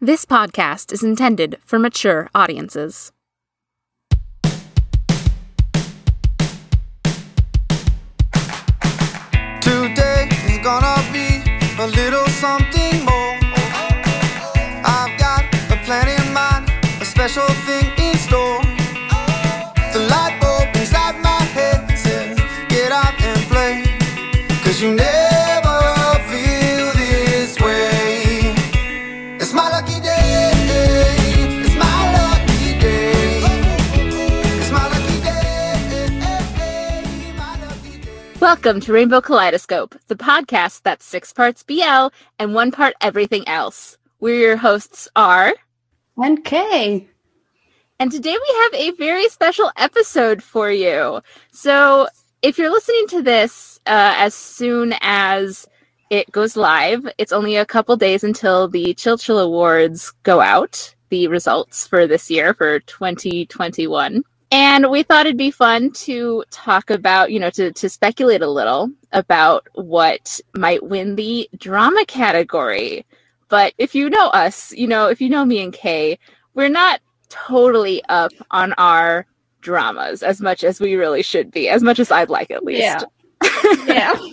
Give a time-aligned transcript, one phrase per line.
[0.00, 3.10] This podcast is intended for mature audiences.
[9.60, 10.97] Today is gonna
[38.60, 42.08] Welcome to Rainbow Kaleidoscope, the podcast that's six parts BL
[42.40, 43.96] and one part everything else.
[44.18, 45.54] We're your hosts are,
[46.20, 47.06] And Kay.
[48.00, 51.20] and today we have a very special episode for you.
[51.52, 52.08] So
[52.42, 55.68] if you're listening to this uh, as soon as
[56.10, 60.96] it goes live, it's only a couple days until the Chill Chill Awards go out,
[61.10, 64.24] the results for this year for 2021.
[64.50, 68.50] And we thought it'd be fun to talk about, you know, to, to speculate a
[68.50, 73.04] little about what might win the drama category.
[73.48, 76.18] But if you know us, you know, if you know me and Kay,
[76.54, 79.26] we're not totally up on our
[79.60, 82.80] dramas as much as we really should be, as much as I'd like at least.
[82.80, 83.02] Yeah.
[83.86, 84.14] Yeah.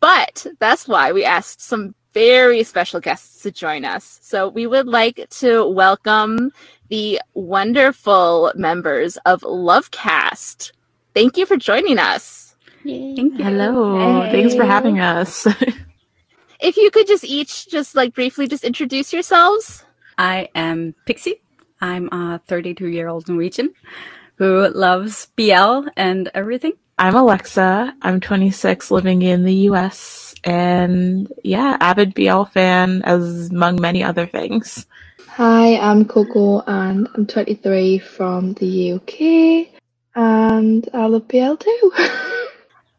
[0.00, 4.18] But that's why we asked some very special guests to join us.
[4.22, 6.50] So we would like to welcome
[6.88, 10.72] the wonderful members of Lovecast.
[11.14, 12.56] Thank you for joining us.
[12.82, 13.44] Thank you.
[13.44, 14.22] Hello.
[14.32, 15.46] Thanks for having us.
[16.60, 19.84] If you could just each just like briefly just introduce yourselves.
[20.18, 21.40] I am Pixie.
[21.80, 23.72] I'm a 32 year old Norwegian
[24.38, 26.72] who loves BL and everything.
[27.00, 27.94] I'm Alexa.
[28.02, 34.26] I'm 26, living in the US, and yeah, avid BL fan as among many other
[34.26, 34.86] things.
[35.28, 39.80] Hi, I'm Coco and I'm 23 from the UK
[40.14, 41.92] and I love BL too.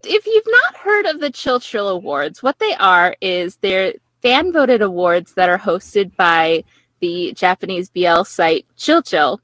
[0.03, 4.53] If you've not heard of the Chill Chill Awards, what they are is they're fan
[4.53, 6.63] voted awards that are hosted by
[7.01, 9.41] the Japanese BL site Chill Chill.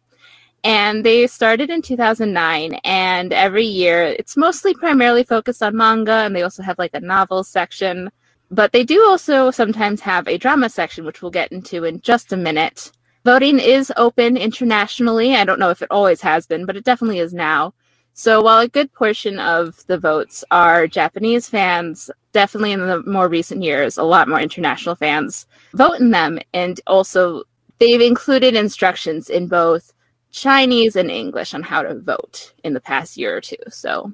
[0.65, 6.35] And they started in 2009, and every year it's mostly primarily focused on manga, and
[6.35, 8.09] they also have like a novel section.
[8.49, 12.33] But they do also sometimes have a drama section, which we'll get into in just
[12.33, 12.91] a minute.
[13.23, 15.35] Voting is open internationally.
[15.35, 17.75] I don't know if it always has been, but it definitely is now.
[18.13, 23.27] So while a good portion of the votes are Japanese fans, definitely in the more
[23.27, 26.39] recent years, a lot more international fans vote in them.
[26.55, 27.43] And also,
[27.77, 29.91] they've included instructions in both
[30.35, 33.55] Chinese and English on how to vote in the past year or two.
[33.69, 34.11] So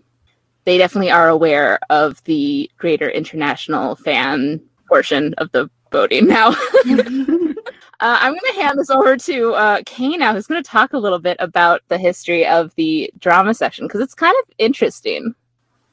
[0.66, 6.56] they definitely are aware of the greater international fan portion of the voting now.
[8.04, 10.94] Uh, I'm going to hand this over to uh, Kay now, who's going to talk
[10.94, 15.36] a little bit about the history of the drama section because it's kind of interesting.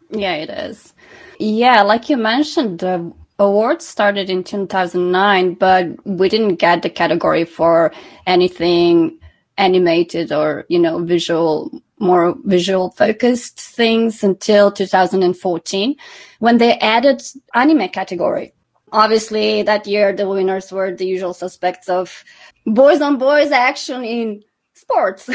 [0.08, 0.94] Yeah, it is.
[1.38, 7.44] Yeah, like you mentioned, the award started in 2009, but we didn't get the category
[7.44, 7.92] for
[8.26, 9.17] anything
[9.58, 15.96] animated or, you know, visual, more visual focused things until 2014
[16.38, 17.22] when they added
[17.54, 18.54] anime category.
[18.92, 22.24] Obviously, that year the winners were the usual suspects of
[22.64, 24.42] boys on boys action in
[24.74, 25.28] sports.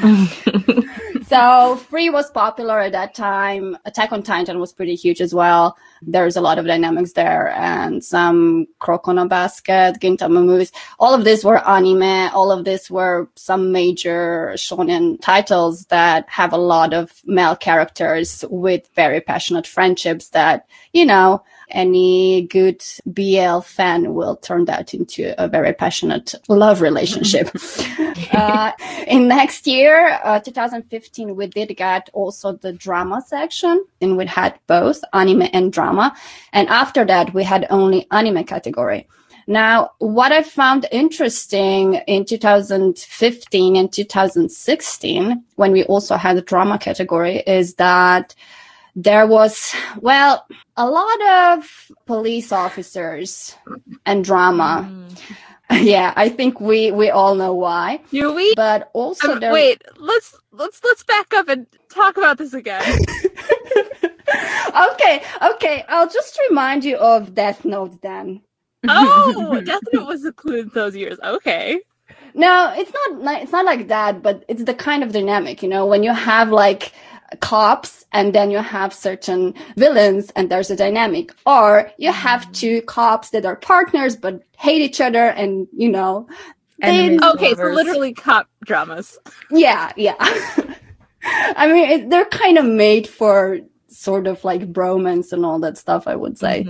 [1.38, 3.76] so free was popular at that time.
[3.84, 5.76] Attack on titan was pretty huge as well.
[6.02, 10.72] There's a lot of dynamics there and some Kuroko no Basket gintama movies.
[10.98, 12.02] All of these were anime.
[12.34, 18.44] All of these were some major shonen titles that have a lot of male characters
[18.50, 25.34] with very passionate friendships that you know any good BL fan will turn that into
[25.42, 27.50] a very passionate love relationship.
[28.32, 28.72] uh,
[29.06, 34.58] in next year, uh, 2015, we did get also the drama section, and we had
[34.66, 36.14] both anime and drama.
[36.52, 39.06] And after that, we had only anime category.
[39.48, 46.78] Now, what I found interesting in 2015 and 2016, when we also had the drama
[46.78, 48.34] category, is that
[48.98, 50.44] there was, well,
[50.76, 53.54] a lot of police officers
[54.04, 54.90] and drama.
[55.70, 58.00] Yeah, I think we we all know why.
[58.10, 58.54] Do we?
[58.54, 62.80] But also Um, there wait, let's let's let's back up and talk about this again.
[64.94, 65.84] okay, okay.
[65.88, 68.40] I'll just remind you of Death Note then.
[68.88, 71.18] oh, Death Note was included those years.
[71.22, 71.80] Okay.
[72.32, 73.42] No, it's not.
[73.42, 76.48] It's not like that, but it's the kind of dynamic, you know, when you have
[76.48, 76.92] like
[77.40, 81.32] cops and then you have certain villains and there's a dynamic.
[81.46, 86.26] Or you have two cops that are partners but hate each other and you know
[86.80, 87.22] they, Enemies.
[87.22, 89.18] Okay, so literally cop dramas.
[89.50, 90.14] yeah yeah.
[91.24, 93.58] I mean it, they're kind of made for
[93.88, 96.62] sort of like bromance and all that stuff i would say.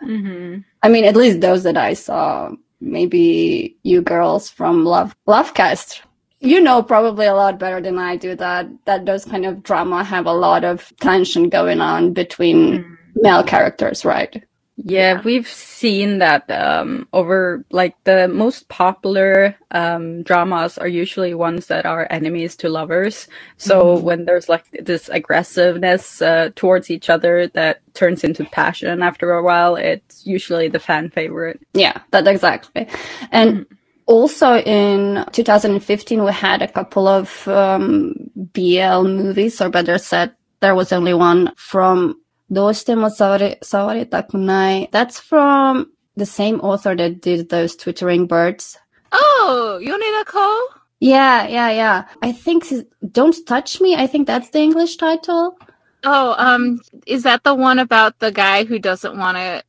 [0.00, 6.00] Hmm i mean at least those that i saw maybe you girls from love lovecast
[6.40, 10.02] you know probably a lot better than i do that that those kind of drama
[10.02, 14.44] have a lot of tension going on between male characters right
[14.82, 21.66] Yeah, we've seen that um, over like the most popular um, dramas are usually ones
[21.66, 23.28] that are enemies to lovers.
[23.58, 29.32] So when there's like this aggressiveness uh, towards each other that turns into passion after
[29.32, 31.60] a while, it's usually the fan favorite.
[31.74, 32.88] Yeah, that exactly.
[33.32, 33.66] And
[34.10, 40.74] also in 2015, we had a couple of um, BL movies, or better said, there
[40.74, 42.20] was only one from
[42.52, 44.90] Doste mo Sawari Sawari Takunai.
[44.90, 48.76] That's from the same author that did those Twittering birds.
[49.12, 50.76] Oh, Yoneda Ko?
[50.98, 52.04] Yeah, yeah, yeah.
[52.20, 52.66] I think
[53.12, 53.94] Don't Touch Me.
[53.94, 55.56] I think that's the English title.
[56.02, 59.62] Oh, um, is that the one about the guy who doesn't want to,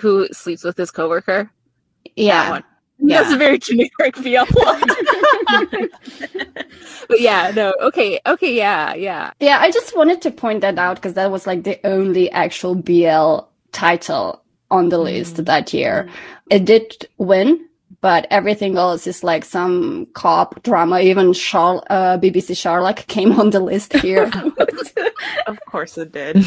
[0.00, 1.50] who sleeps with his coworker?
[2.16, 2.60] Yeah.
[2.98, 3.08] One.
[3.10, 3.22] Yeah.
[3.22, 4.82] That's a very generic BL plot.
[7.08, 9.32] but yeah, no, okay, okay, yeah, yeah.
[9.40, 12.74] Yeah, I just wanted to point that out because that was like the only actual
[12.74, 13.40] BL
[13.72, 15.44] title on the list mm.
[15.46, 16.08] that year.
[16.08, 16.12] Mm.
[16.50, 17.68] It did win,
[18.00, 21.00] but everything else is like some cop drama.
[21.00, 24.30] Even Char- uh, BBC Sherlock came on the list here.
[25.46, 26.38] Of course it did.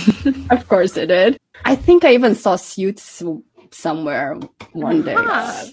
[0.50, 1.38] of course it did.
[1.64, 3.24] I think I even saw Suits
[3.72, 4.38] somewhere
[4.74, 5.16] one day.
[5.18, 5.66] Ah,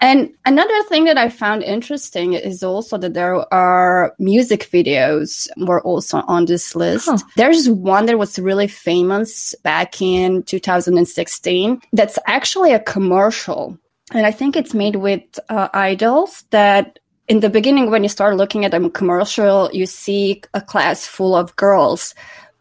[0.00, 5.82] And another thing that I found interesting is also that there are music videos were
[5.82, 7.06] also on this list.
[7.06, 7.18] Huh.
[7.36, 13.78] There's one that was really famous back in 2016 that's actually a commercial.
[14.12, 16.98] And I think it's made with uh, idols that
[17.28, 21.36] in the beginning, when you start looking at a commercial, you see a class full
[21.36, 22.14] of girls.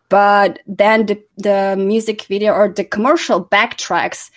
[0.10, 4.30] But then the, the music video or the commercial backtracks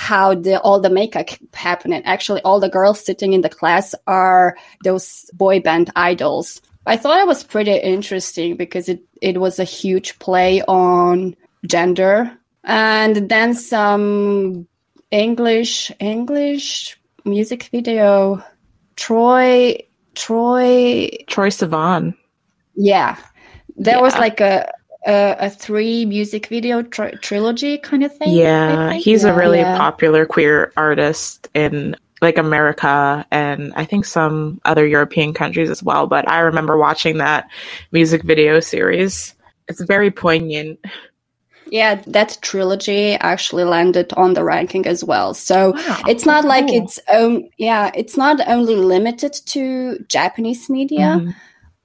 [0.00, 1.92] how the all the makeup happened.
[2.06, 6.62] Actually, all the girls sitting in the class are those boy band idols.
[6.86, 11.36] I thought it was pretty interesting because it, it was a huge play on
[11.66, 12.32] gender.
[12.64, 14.66] And then some
[15.10, 18.42] English English music video.
[18.96, 19.76] Troy
[20.14, 22.14] Troy Troy Sivan.
[22.74, 23.16] yeah.
[23.76, 24.72] There was like a
[25.06, 28.34] a, a three music video tr- trilogy kind of thing.
[28.34, 29.76] Yeah, he's a really yeah.
[29.78, 36.06] popular queer artist in like America and I think some other European countries as well.
[36.06, 37.48] But I remember watching that
[37.92, 39.34] music video series.
[39.68, 40.78] It's very poignant.
[41.70, 45.34] Yeah, that trilogy actually landed on the ranking as well.
[45.34, 51.20] So Wow, it's not like it's own yeah, it's not only limited to Japanese media,
[51.20, 51.34] Mhm.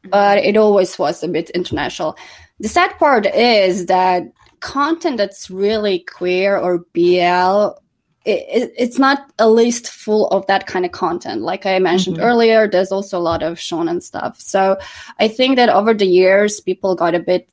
[0.10, 2.18] but it always was a bit international.
[2.60, 4.24] The sad part is that
[4.62, 7.74] content that's really queer or BL
[8.26, 11.42] it, it- it's not a list full of that kind of content.
[11.44, 12.24] Like I mentioned Mhm.
[12.24, 14.40] earlier, there's also a lot of shonen stuff.
[14.42, 14.78] So
[15.20, 17.48] I think that over the years, people got a bit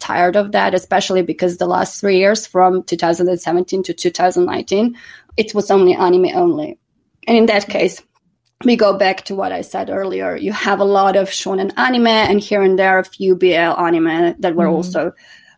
[0.00, 4.94] tired of that, especially because the last three years, from 2017 to 2019,
[5.38, 6.78] it was only anime only.
[7.26, 8.02] And in that case,
[8.64, 10.36] we go back to what I said earlier.
[10.36, 14.34] You have a lot of shonen anime, and here and there a few BL anime
[14.40, 14.72] that were Mhm.
[14.74, 15.12] also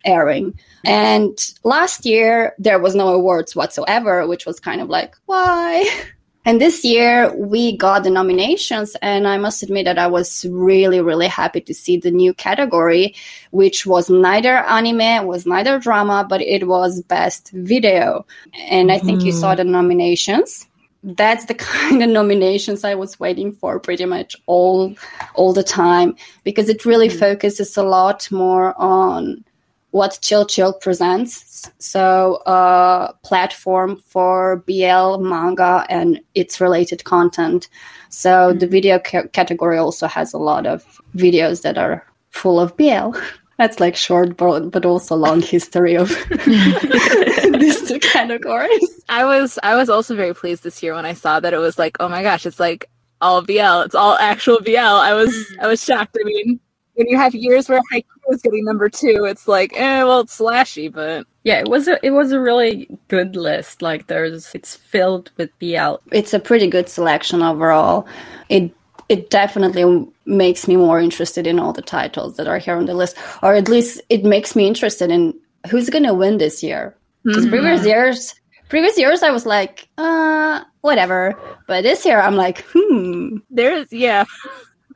[0.04, 0.54] airing.
[0.84, 5.88] And last year there was no awards whatsoever, which was kind of like why.
[6.46, 11.02] And this year we got the nominations, and I must admit that I was really,
[11.02, 13.14] really happy to see the new category,
[13.50, 18.24] which was neither anime, was neither drama, but it was best video.
[18.70, 19.40] And I think you Mhm.
[19.40, 20.66] saw the nominations
[21.02, 24.94] that's the kind of nominations I was waiting for pretty much all
[25.34, 27.18] all the time because it really mm.
[27.18, 29.44] focuses a lot more on
[29.92, 31.70] what Chill Chill presents.
[31.78, 37.68] So, a platform for BL manga and its related content.
[38.08, 38.70] So, the mm.
[38.70, 43.18] video ca- category also has a lot of videos that are full of BL.
[43.60, 46.08] That's like short, but, but also long history of
[46.46, 49.02] these two categories.
[49.10, 51.78] I was I was also very pleased this year when I saw that it was
[51.78, 52.88] like, oh my gosh, it's like
[53.20, 53.82] all BL.
[53.84, 54.78] It's all actual BL.
[54.78, 56.16] I was I was shocked.
[56.18, 56.58] I mean,
[56.94, 60.38] when you have years where Haikyuu was getting number two, it's like, eh, well, it's
[60.40, 63.82] slashy, but Yeah, it was a it was a really good list.
[63.82, 65.96] Like there's it's filled with BL.
[66.12, 68.06] it's a pretty good selection overall.
[68.48, 68.72] It
[69.10, 72.94] it definitely makes me more interested in all the titles that are here on the
[72.94, 75.34] list, or at least it makes me interested in
[75.68, 76.96] who's going to win this year.
[77.24, 77.50] Because Mhm.
[77.50, 78.34] previous years,
[78.68, 81.34] previous years, I was like, uh, whatever.
[81.66, 83.38] But this year, I'm like, hmm.
[83.50, 84.24] There's yeah,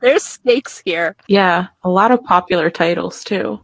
[0.01, 1.15] there's stakes here.
[1.27, 3.59] Yeah, a lot of popular titles too.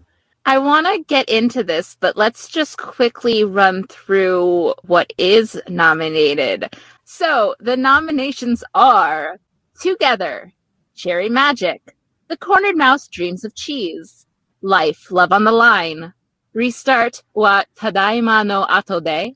[0.45, 6.75] I want to get into this, but let's just quickly run through what is nominated.
[7.05, 9.37] So the nominations are
[9.81, 10.53] Together,
[10.95, 11.95] Cherry Magic,
[12.27, 14.27] The Cornered Mouse Dreams of Cheese,
[14.61, 16.13] Life, Love on the Line,
[16.53, 19.35] Restart wa Tadaima no Atode,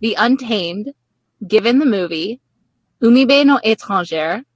[0.00, 0.94] The Untamed,
[1.46, 2.40] Given the Movie,
[3.02, 4.46] Umibe no Étrangère,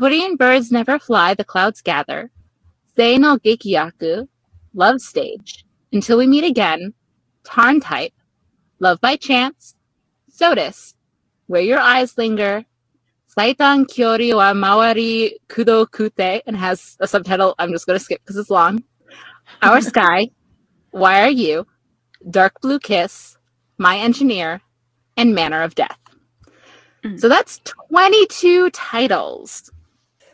[0.00, 2.32] and Birds Never Fly, The Clouds Gather,
[2.96, 4.26] Sei no Gekiyaku,
[4.74, 6.92] Love Stage, Until We Meet Again,
[7.44, 8.14] TharnType,
[8.80, 9.76] Love by Chance,
[10.28, 10.96] SOTUS,
[11.46, 12.64] Where Your Eyes Linger,
[13.36, 18.20] Saitan Kyori wa Mawari Kudo Kute, and has a subtitle I'm just going to skip
[18.20, 18.82] because it's long.
[19.62, 20.28] Our Sky,
[20.90, 21.66] Why Are You,
[22.30, 23.38] Dark Blue Kiss,
[23.78, 24.60] My Engineer,
[25.16, 25.98] and Manner of Death.
[27.04, 27.18] Mm.
[27.18, 27.58] So that's
[27.88, 29.70] 22 titles.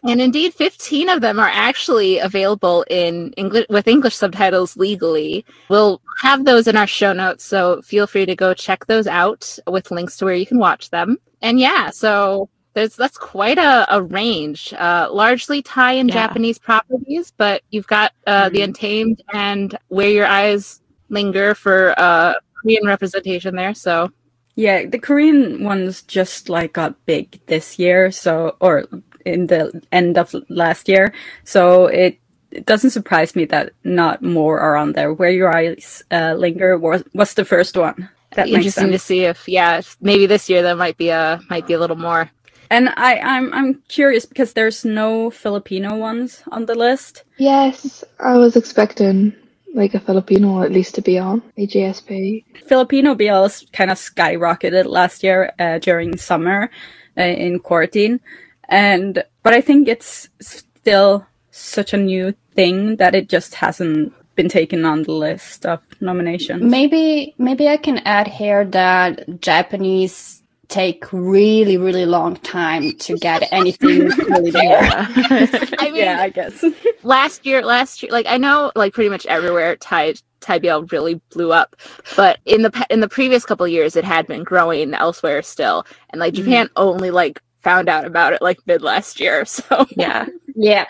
[0.05, 5.45] And indeed, 15 of them are actually available in English with English subtitles legally.
[5.69, 9.59] We'll have those in our show notes, so feel free to go check those out
[9.67, 11.19] with links to where you can watch them.
[11.43, 14.73] And yeah, so there's that's quite a, a range.
[14.79, 16.15] Uh, largely Thai and Yeah.
[16.27, 18.65] Japanese properties, but you've got uh, the Mhm.
[18.65, 23.75] Untamed and Where Your Eyes Linger for uh, Korean representation there.
[23.75, 24.13] So
[24.55, 28.85] Yeah, the Korean ones just like got big this year, so or
[29.25, 31.13] in the end of last year.
[31.45, 32.19] So it,
[32.51, 35.13] it doesn't surprise me that not more are on there.
[35.13, 38.09] Where Your Eyes uh, Linger was was the first one.
[38.37, 41.41] That makes interesting to see if yeah, if maybe this year there might be a
[41.51, 42.31] might be a little more.
[42.71, 47.25] And I I'm I'm curious because there's no Filipino ones on the list.
[47.39, 49.35] Yes, I was expecting
[49.75, 52.45] like a Filipino at least to be on AJSP.
[52.67, 56.71] Filipino BLs kind of skyrocketed last year uh, during summer
[57.17, 58.21] uh, in quarantine,
[58.69, 64.49] and but I think it's still such a new thing that it just hasn't been
[64.49, 66.63] taken on the list of nominations.
[66.63, 70.38] Maybe maybe I can add here that Japanese
[70.69, 74.79] take really really long time to get anything really there.
[74.81, 76.65] I mean, yeah, I guess.
[77.03, 81.21] last year, last year, like I know, like pretty much everywhere, Thai Thai BL really
[81.31, 81.77] blew up,
[82.17, 85.87] but in the in the previous couple of years, it had been growing elsewhere still,
[86.11, 86.75] and like Japan mm-hmm.
[86.77, 90.27] only like found out about it like mid last year, so Yeah.
[90.55, 90.87] Yeah.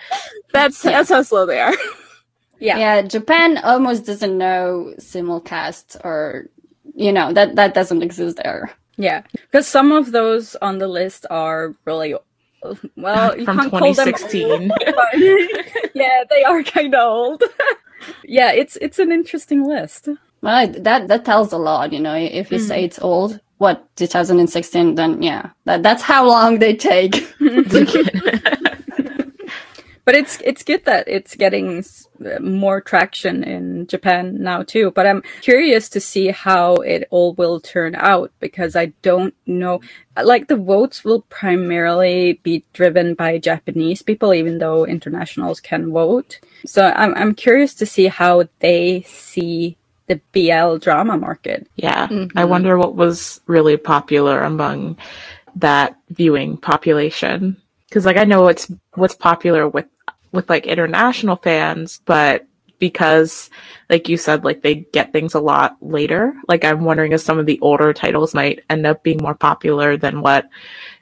[0.52, 1.74] that's that's how slow they are.
[2.60, 2.76] Yeah.
[2.78, 6.48] Yeah, Japan almost doesn't know simulcast or
[6.94, 8.72] you know, that that doesn't exist there.
[8.98, 12.14] Yeah, because some of those on the list are really
[12.96, 14.50] well you From can't call them 2016.
[14.50, 15.14] old, but-
[15.94, 17.42] yeah, they are kind of old.
[18.24, 20.08] yeah, it's it's an interesting list.
[20.42, 22.14] Well, that that tells a lot, you know.
[22.14, 22.84] If you say mm-hmm.
[22.86, 27.14] it's old, what 2016, then yeah, that that's how long they take.
[30.08, 31.84] But it's it's good that it's getting
[32.40, 34.90] more traction in Japan now too.
[34.90, 39.82] But I'm curious to see how it all will turn out because I don't know.
[40.16, 46.40] Like the votes will primarily be driven by Japanese people, even though internationals can vote.
[46.64, 51.68] So I'm I'm curious to see how they see the BL drama market.
[51.76, 52.06] Yeah.
[52.08, 52.32] Mhm.
[52.34, 54.96] I wonder what was really popular among
[55.56, 57.58] that viewing population.
[57.90, 59.84] Cause like I know it's what's popular with
[60.32, 62.46] with like international fans, but
[62.78, 63.50] because
[63.90, 66.34] like you said, like they get things a lot later.
[66.48, 69.96] Like I'm wondering if some of the older titles might end up being more popular
[69.96, 70.48] than what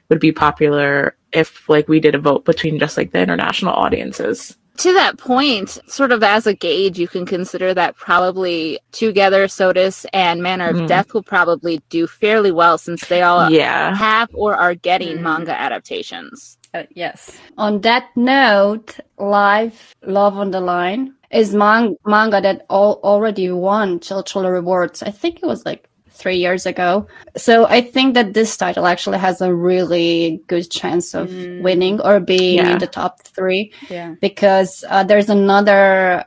[0.09, 4.57] would be popular if like we did a vote between just like the international audiences.
[4.77, 10.05] to that point, sort of as a gauge, you can consider that probably together, SOTUS
[10.13, 10.87] and Manner of Mhm.
[10.87, 13.95] Death will probably do fairly well since they all Yeah.
[13.95, 15.21] have or are getting Mhm.
[15.21, 16.56] manga adaptations.
[16.77, 17.37] Uh, yes.
[17.57, 23.99] On that note, Live Love on the Line is man- manga that all- already won
[23.99, 25.01] Chill Chill Awards.
[25.03, 27.05] I think it was like three years ago.
[27.35, 31.61] So I think that this title actually has a really good chance of Mm.
[31.61, 32.71] winning or being Yeah.
[32.73, 34.15] in the top three Yeah.
[34.21, 36.25] because uh, there's another,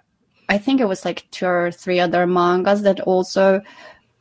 [0.49, 3.62] I think it was like two or three other mangas that also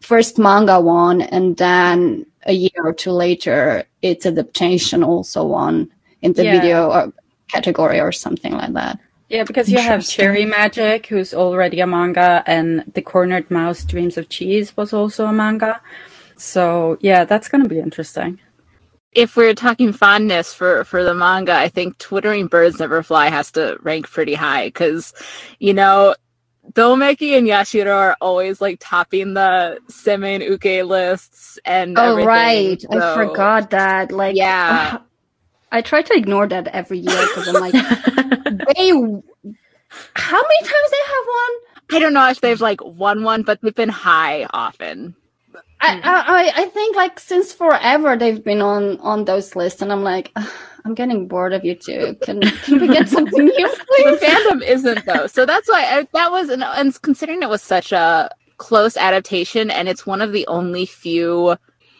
[0.01, 5.87] first manga won and then a year or two later its adaptation also won
[6.21, 6.51] in the Yeah.
[6.61, 7.13] video or
[7.51, 8.99] category or something like that.
[9.29, 14.17] Yeah, because you have Cherry Magic, who's already a manga, and The Cornered Mouse Dreams
[14.17, 15.79] of Cheese was also a manga.
[16.37, 18.39] So, yeah, that's going to be interesting.
[19.13, 23.51] if we're talking fondness for for the manga, I think Twittering Birds Never Fly has
[23.53, 25.13] to rank pretty high because,
[25.59, 26.15] you know,
[26.73, 32.85] Domeki and Yashiro are always like topping the Semen Uke lists and Oh everything, right,
[32.91, 34.11] I forgot that.
[34.11, 34.99] Like, Yeah.
[35.03, 35.08] Oh,
[35.71, 37.73] I try to ignore that every year because I'm like,
[38.75, 38.91] they.
[40.15, 41.95] How many times they have one?
[41.97, 45.15] I don't know if they've like won one, but they've been high often.
[45.81, 49.91] I, I I- I think like since forever they've been on on those lists, and
[49.91, 50.31] I'm like,
[50.85, 52.15] I'm getting bored of you two.
[52.23, 53.69] Can can we get something new,
[54.03, 57.61] the fandom isn't though so that's why I, that was and, and considering it was
[57.63, 61.57] such a close adaptation and it's one of the only few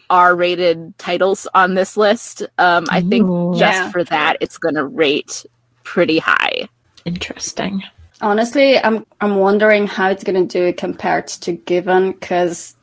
[0.10, 3.52] r-rated titles on this list um i think Ooh.
[3.52, 3.90] just Yeah.
[3.90, 5.46] for that it's gonna rate
[5.84, 6.68] pretty high
[7.06, 7.84] Interesting.
[8.22, 12.76] Honestly, I'm I'm wondering how it's gonna do compared to Given because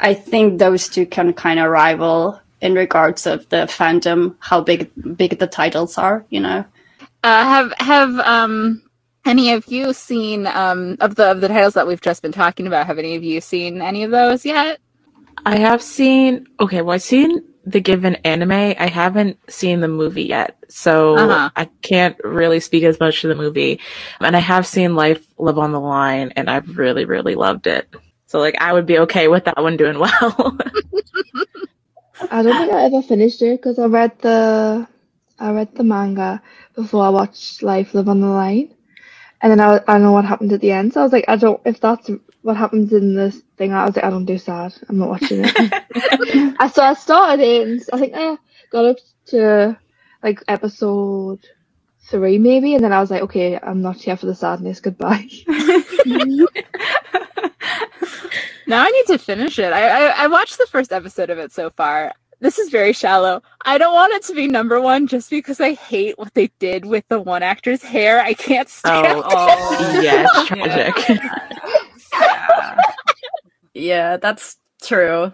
[0.00, 4.90] I think those two can kind of rival in regards of the fandom, how big
[5.16, 6.26] big the titles are.
[6.30, 6.64] You know.
[7.24, 8.82] uh have have um
[9.26, 12.66] any of you seen um of the of the titles that we've just been talking
[12.66, 14.80] about have any of you seen any of those yet
[15.46, 18.52] I have seen okay, well I've seen the given anime.
[18.52, 20.58] I haven't seen the movie yet.
[20.70, 21.50] So Uh-huh.
[21.56, 23.80] I can't really speak as much to the movie.
[24.20, 27.88] And I have seen Life Live on the Line and I've really, really loved it.
[28.26, 30.58] So like I would be okay with that one doing well.
[32.30, 34.88] I don't think I ever finished it because I read the
[35.38, 36.42] I read the manga
[36.76, 38.74] before I watched Life Live on the Line,
[39.42, 40.94] and then I I know what happened at the end.
[40.94, 42.10] So I was like, I don't if that's
[42.46, 43.72] what happens in this thing.
[43.72, 44.72] I was like, I don't do sad.
[44.88, 45.52] I'm not watching it.
[46.60, 48.38] I so I started it, and I think I
[48.70, 49.78] got up to
[50.22, 51.40] like episode
[52.08, 54.80] three maybe, and then I was like, okay, I'm not here for the sadness.
[54.80, 55.28] Goodbye.
[58.68, 59.72] Now I need to finish it.
[59.72, 62.12] I, I I watched the first episode of it so far.
[62.40, 63.42] This is very shallow.
[63.64, 66.84] I don't want it to be number one just because I hate what they did
[66.84, 68.20] with the one actor's hair.
[68.20, 69.06] I can't stand.
[69.06, 71.20] Oh, oh yeah, it's tragic.
[72.20, 72.76] Yeah.
[73.74, 75.32] yeah, that's true.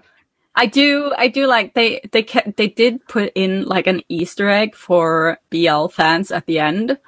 [0.54, 1.12] I do.
[1.16, 5.38] I do like they they ca- they did put in like an Easter egg for
[5.50, 6.98] BL fans at the end,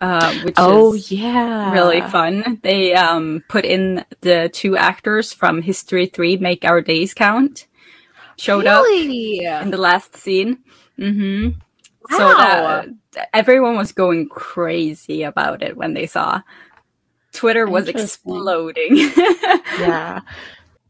[0.00, 1.72] uh, which oh is yeah.
[1.72, 2.60] really fun.
[2.62, 7.66] They um put in the two actors from History Three Make Our Days Count
[8.36, 10.58] showed up in the last scene.
[10.98, 11.58] mm-hmm.
[12.10, 12.84] So Wow.
[13.12, 16.40] that, everyone was going crazy about it when they saw.
[17.38, 18.96] Twitter was exploding.
[19.78, 20.20] Yeah.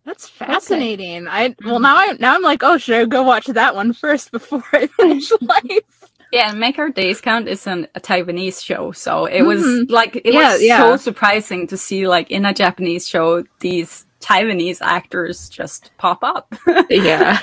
[0.05, 1.29] That's fascinating.
[1.29, 4.31] I well now I now I'm like, oh, should I go watch that one first
[4.33, 6.11] before I finish life?
[6.33, 9.91] yeah, Make Our Days Count is an, a Taiwanese show, so it was Mhm.
[9.91, 10.79] like it Yeah, was yeah.
[10.79, 16.55] so surprising to see like in a Japanese show these Taiwanese actors just pop up.
[16.91, 17.39] Yeah.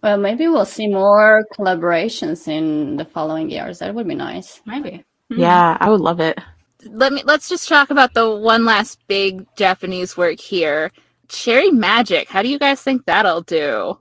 [0.00, 3.80] Well, maybe we'll see more collaborations in the following years.
[3.80, 4.60] That would be nice.
[4.64, 5.04] Maybe.
[5.28, 6.38] Yeah, I would love it.
[6.84, 10.92] Let me let's just talk about the one last big Japanese work here.
[11.28, 12.28] Cherry Magic.
[12.28, 13.98] How do you guys think that'll do?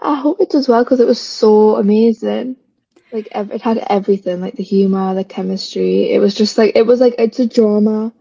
[0.00, 2.56] I hope it does well because it was so amazing.
[3.12, 6.10] Like ev- it had everything, like the humor, the chemistry.
[6.10, 8.12] It was just like it was like it's a drama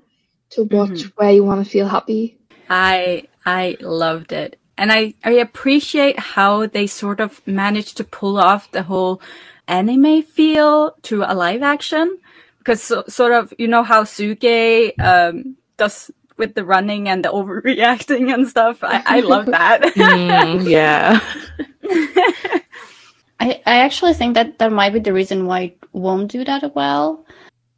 [0.52, 0.76] to mm-hmm.
[0.76, 2.38] watch where you want to feel happy.
[2.70, 4.60] I I loved it.
[4.78, 9.22] And I, I appreciate how they sort of managed to pull off the whole
[9.68, 12.18] anime feel to a live action.
[12.64, 17.30] Because so, sort of, you know how Suge um, does with the running and the
[17.40, 18.84] overreacting and stuff.
[18.84, 19.82] I, I love that.
[19.96, 21.20] Mm, yeah.
[23.40, 26.74] I, I actually think that that might be the reason why it won't do that
[26.76, 27.26] well.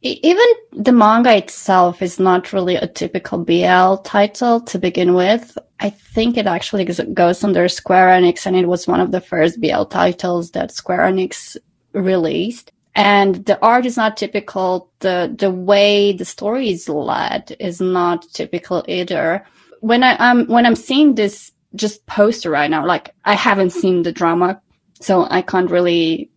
[0.02, 5.58] E- Even the manga itself is not really a typical BL title to begin with.
[5.80, 9.20] I think it actually goes- goes under Square Enix, and it was one of the
[9.20, 11.56] first BL titles that Square Enix
[11.92, 12.70] released.
[12.96, 14.90] And the art is not typical.
[15.00, 19.46] The the way the story is led is not typical either.
[19.80, 24.02] When I um when I'm seeing this just poster right now, like I haven't seen
[24.02, 24.60] the drama
[25.00, 26.30] so I can't really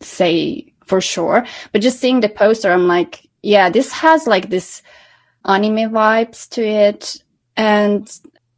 [0.00, 1.46] say for sure.
[1.72, 4.82] But just seeing the poster, I'm like, yeah, this has like this
[5.44, 7.22] anime vibes to it.
[7.56, 8.10] And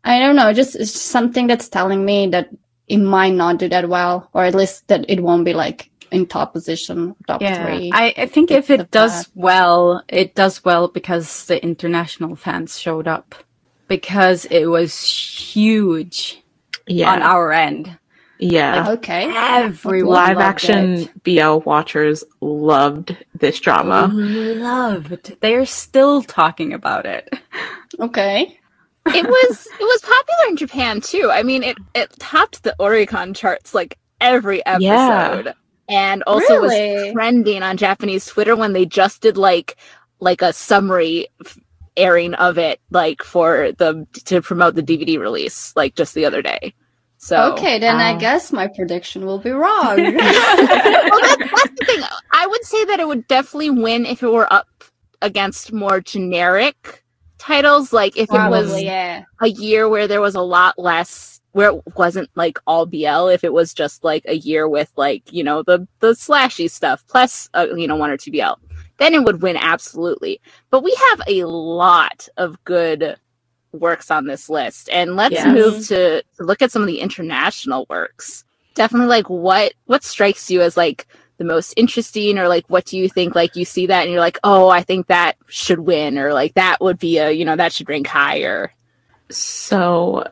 [0.05, 2.51] I don't know, just it's something that's telling me that
[2.87, 6.27] it might not do that well, or at least that it won't be like in
[6.27, 7.91] top position, top three.
[7.93, 9.33] I, I think if it does bad.
[9.35, 13.35] well, it does well because the international fans showed up.
[13.89, 16.43] Because it was huge
[16.87, 17.13] Yeah.
[17.13, 17.99] on our end.
[18.39, 18.91] yeah.
[18.91, 19.31] okay.
[19.37, 21.23] Everyone Live action it.
[21.25, 24.09] BL watchers loved this drama.
[24.15, 25.37] Loved.
[25.41, 27.29] They're still talking about it.
[27.99, 28.57] Okay.
[29.07, 31.31] it was it was popular in Japan too.
[31.33, 34.83] I mean, it it topped the Oricon charts like every episode,
[35.47, 35.53] Yeah.
[35.91, 37.05] And also Really?
[37.05, 39.77] was trending on Japanese Twitter when they just did like
[40.21, 41.27] like a summary
[41.97, 46.43] airing of it, like for the to promote the DVD release, like just the other
[46.43, 46.75] day.
[47.19, 49.97] So okay, then I um, guess my prediction will be wrong.
[49.97, 52.03] well, that, that's the thing.
[52.33, 54.69] I would say that it would definitely win if it were up
[55.21, 57.05] against more generic
[57.37, 59.25] titles, like if it was yeah.
[59.41, 63.43] a year where there was a lot less where it wasn't like all BL if
[63.45, 67.49] it was just like a year with like you know the the slashy stuff plus
[67.55, 68.55] uh, you know one or two BL
[68.99, 70.41] then it would win absolutely.
[70.71, 73.17] But we have a lot of good
[73.73, 75.53] works on this list and let's Yeah.
[75.53, 78.45] move to, to look at some of the international works.
[78.75, 81.07] Definitely like what what strikes you as like
[81.39, 84.21] the most interesting or like what do you think like you see that and you're
[84.21, 87.57] like oh i think that should win or like that would be a you know
[87.57, 88.73] that should rank higher.
[89.31, 90.25] So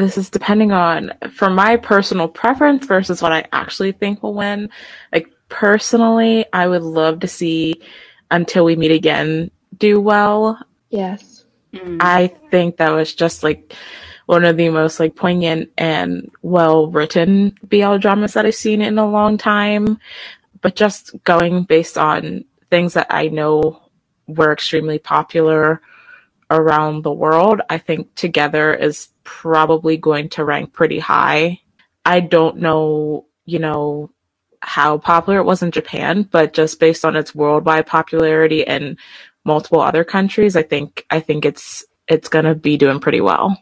[0.00, 4.70] this is depending on for my personal preference versus what I actually think will win.
[5.12, 7.82] Like personally, I would love to see
[8.30, 10.58] Until We Meet Again do well.
[10.90, 11.44] Yes.
[11.72, 11.98] Mm.
[12.00, 13.74] I think that was just like
[14.26, 18.98] one of the most like poignant and well written BL dramas that I've seen in
[18.98, 19.98] a long time.
[20.62, 23.82] But just going based on things that I know
[24.26, 25.80] were extremely popular
[26.50, 31.60] around the world, I think Together is probably going to rank pretty high.
[32.04, 34.10] I don't know, you know,
[34.62, 38.98] how popular it was in Japan, but just based on its worldwide popularity and
[39.44, 43.56] multiple other countries, I think I think it's it's gonna be doing pretty well.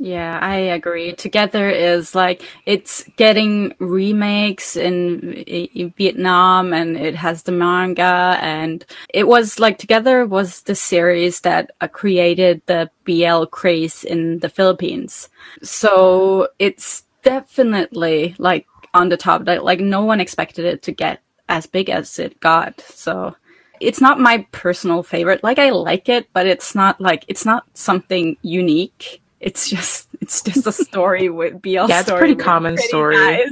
[0.00, 1.12] Yeah, I agree.
[1.12, 8.84] Together is like it's getting remakes in, in Vietnam and it has the manga and
[9.12, 14.48] it was like Together was the series that uh, created the BL craze in the
[14.48, 15.28] Philippines.
[15.64, 21.22] So it's definitely like on the top like, like no one expected it to get
[21.48, 22.80] as big as it got.
[22.82, 23.34] So
[23.80, 25.42] it's not my personal favorite.
[25.42, 29.20] Like I like it, but it's not like it's not something unique.
[29.40, 32.88] It's just it's just a story with BL Yeah, it's a story pretty common pretty
[32.88, 33.44] story.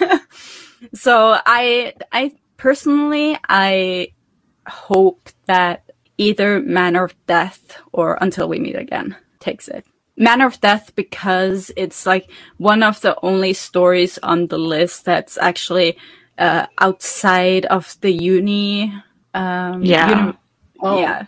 [0.94, 4.08] so I I personally I
[4.66, 9.84] hope that either Manner of Death or Until We Meet Again takes it.
[10.16, 15.36] Manner of Death because it's like one of the only stories on the list that's
[15.38, 15.98] actually
[16.38, 18.94] uh, outside of the uni.
[19.34, 20.20] Um, Yeah.
[20.26, 20.38] uni-
[20.80, 20.98] Oh.
[21.00, 21.24] yeah.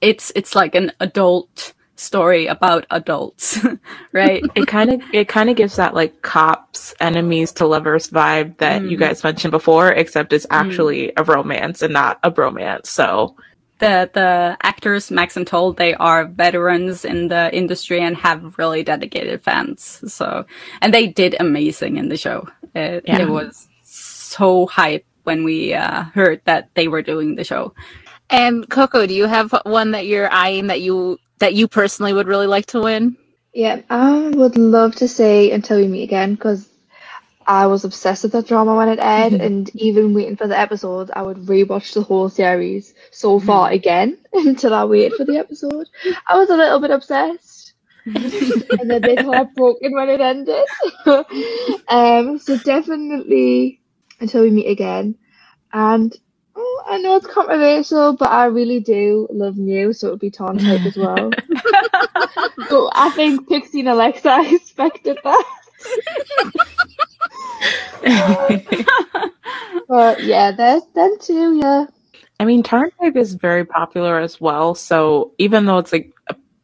[0.00, 3.58] It's it's like an adult story about adults,
[4.12, 4.42] right?
[4.54, 8.82] It kind of it kind of gives that like cops enemies to lovers vibe that
[8.82, 9.00] you Mm.
[9.00, 12.86] guys mentioned before, except it's actually a romance and not a bromance.
[12.86, 13.36] So
[13.78, 18.82] the the actors Max and Tul they are veterans in the industry and have really
[18.82, 20.00] dedicated fans.
[20.12, 20.46] So
[20.80, 22.48] and they did amazing in the show.
[22.74, 23.22] It, Yeah.
[23.22, 27.72] it was so hype when we uh, heard that they were doing the show.
[28.34, 32.26] And Coco, do you have one that you're eyeing that you that you personally would
[32.26, 33.16] really like to win?
[33.52, 36.68] Yeah, I would love to say Until We Meet Again because
[37.46, 41.12] I was obsessed with that drama when it aired, and even waiting for the episode,
[41.14, 45.86] I would rewatch the whole series so far again until I waited for the episode.
[46.26, 50.66] I was a little bit obsessed, and a bit heartbroken when it ended.
[51.88, 53.80] um, so definitely
[54.18, 55.14] Until We Meet Again,
[55.72, 56.12] and
[56.56, 60.30] oh, I know it's controversial, but I really do love New, so it would be
[60.30, 61.30] TharnType as well.
[62.68, 65.44] So I think Pixie and Alexa expected that.
[69.88, 71.86] But yeah, there's them too, yeah.
[72.40, 74.74] I mean, TharnType is very popular as well.
[74.74, 76.12] So even though it's like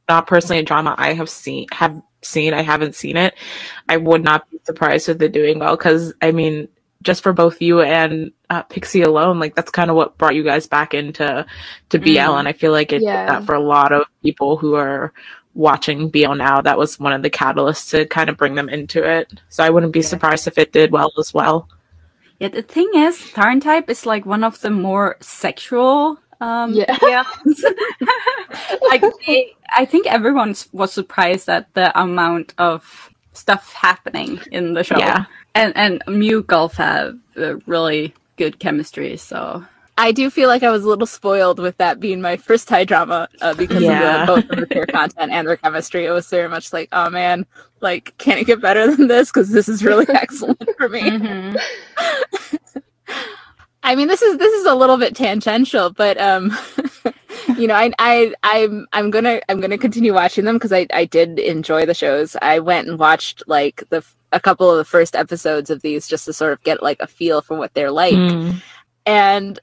[0.08, 3.34] not personally a drama I have seen, have seen, I haven't seen it.
[3.88, 6.68] I would not be surprised if they're doing well because I mean,
[7.02, 10.42] just for both you and uh, Pixie alone, like that's kind of what brought you
[10.44, 11.46] guys back into
[11.90, 12.38] to BL, Mm.
[12.40, 13.26] and I feel like it did Yeah.
[13.26, 15.12] that for a lot of people who are
[15.54, 16.60] watching BL now.
[16.60, 19.32] That was one of the catalysts to kind of bring them into it.
[19.48, 21.68] So I wouldn't be surprised if it did well as well.
[22.38, 26.18] Yeah, the thing is, TharnType is like one of the more sexual.
[26.40, 26.86] Um, Yeah.
[27.00, 27.64] BLs.
[28.82, 33.09] like, they, I think everyone was surprised at the amount of
[33.40, 34.98] stuff happening in the show.
[34.98, 35.24] Yeah.
[35.54, 39.16] and and Mew Gulf have uh, really good chemistry.
[39.16, 39.64] So
[39.98, 42.84] I do feel like I was a little spoiled with that being my first Thai
[42.84, 44.22] drama uh, because Yeah.
[44.22, 46.06] of the, both of the queer content and their chemistry.
[46.06, 47.44] It was very much like, oh man,
[47.80, 49.28] like can it get better than this?
[49.30, 51.02] Because this is really excellent for me.
[51.02, 51.56] Mm-hmm.
[53.82, 56.56] I mean, this is this is a little bit tangential, but um,
[57.56, 61.04] you know, I, I, I'm, I'm gonna, I'm gonna continue watching them because I, I
[61.04, 62.36] did enjoy the shows.
[62.42, 66.24] I went and watched like the a couple of the first episodes of these just
[66.26, 68.14] to sort of get like a feel for what they're like.
[68.14, 68.62] Mm.
[69.06, 69.58] And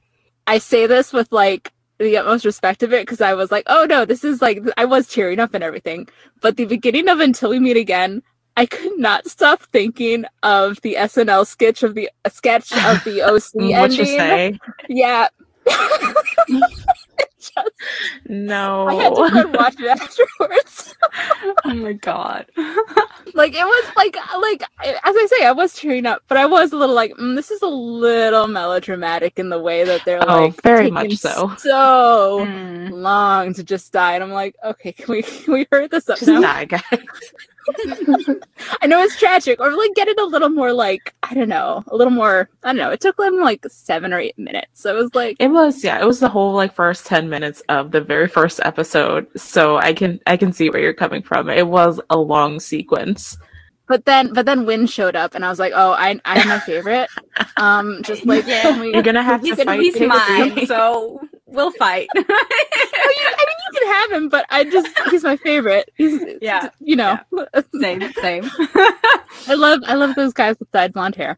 [0.46, 3.86] I say this with like the utmost respect of it because I was like, oh
[3.90, 6.08] no, this is like I was tearing up and everything.
[6.42, 8.24] But the beginning of Until We Meet Again,
[8.56, 13.54] I could not stop thinking of the SNL sketch of the sketch of the OC
[13.54, 14.06] What you ending.
[14.06, 14.60] say?
[14.90, 15.28] Yeah.
[18.28, 18.88] No.
[18.88, 20.96] I had to go and watch it afterwards.
[21.66, 22.46] oh my god.
[23.34, 26.72] like it was like like as I say, I was tearing up, but I was
[26.74, 30.46] a little like, mm, this is a little melodramatic in the way that they're Oh,
[30.46, 31.54] like very much so.
[31.58, 32.92] so Mm.
[32.92, 36.18] long to just die, and I'm like, okay, can we can we hurry this up
[36.20, 36.42] Just now?
[36.42, 36.82] die, guys.
[38.82, 41.84] I know it's tragic, or like get it a little more like I don't know,
[41.88, 42.50] a little more.
[42.64, 42.92] I don't know.
[42.92, 46.00] It took them like seven or eight minutes, so it was like It was yeah,
[46.02, 49.28] it was the whole like first 10 minutes of the very first episode.
[49.36, 51.50] So I can I can see where you're coming from.
[51.50, 53.38] It was a long sequence.
[53.88, 56.48] But then, but then Win showed up, and I was like, "Oh, I, I am
[56.50, 57.10] my favorite."
[57.56, 58.80] Um, just like Yeah.
[58.82, 60.08] we- You're gonna have to He's, fight he's Casey.
[60.08, 62.08] mine, so we'll fight.
[62.20, 65.90] Oh, you- I mean, you can have him, but I just he's my favorite.
[65.96, 66.70] He's Yeah.
[66.80, 67.18] you know,
[67.80, 68.44] same, same.
[69.48, 71.38] I love I love those guys with dyed blonde hair.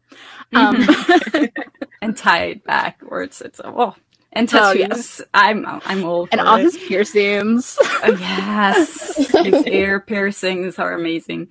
[0.54, 0.76] Um,
[2.02, 3.40] and tie it backwards.
[3.40, 3.94] It's oh,
[4.32, 5.20] and Oh, yes.
[5.34, 6.62] I'm I'm all and all it.
[6.62, 7.78] his piercings.
[7.82, 11.48] Oh, yes, his ear piercings are amazing.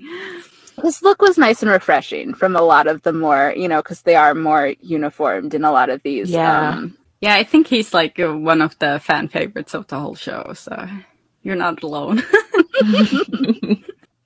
[0.82, 4.02] His look was nice and refreshing from a lot of the more you know because
[4.04, 6.30] they are more uniformed in a lot of these.
[6.32, 6.69] Yeah.
[6.69, 10.15] Um, Yeah, I think he's like uh, one of the fan favorites of the whole
[10.15, 10.53] show.
[10.53, 10.88] So
[11.43, 12.21] you're not alone.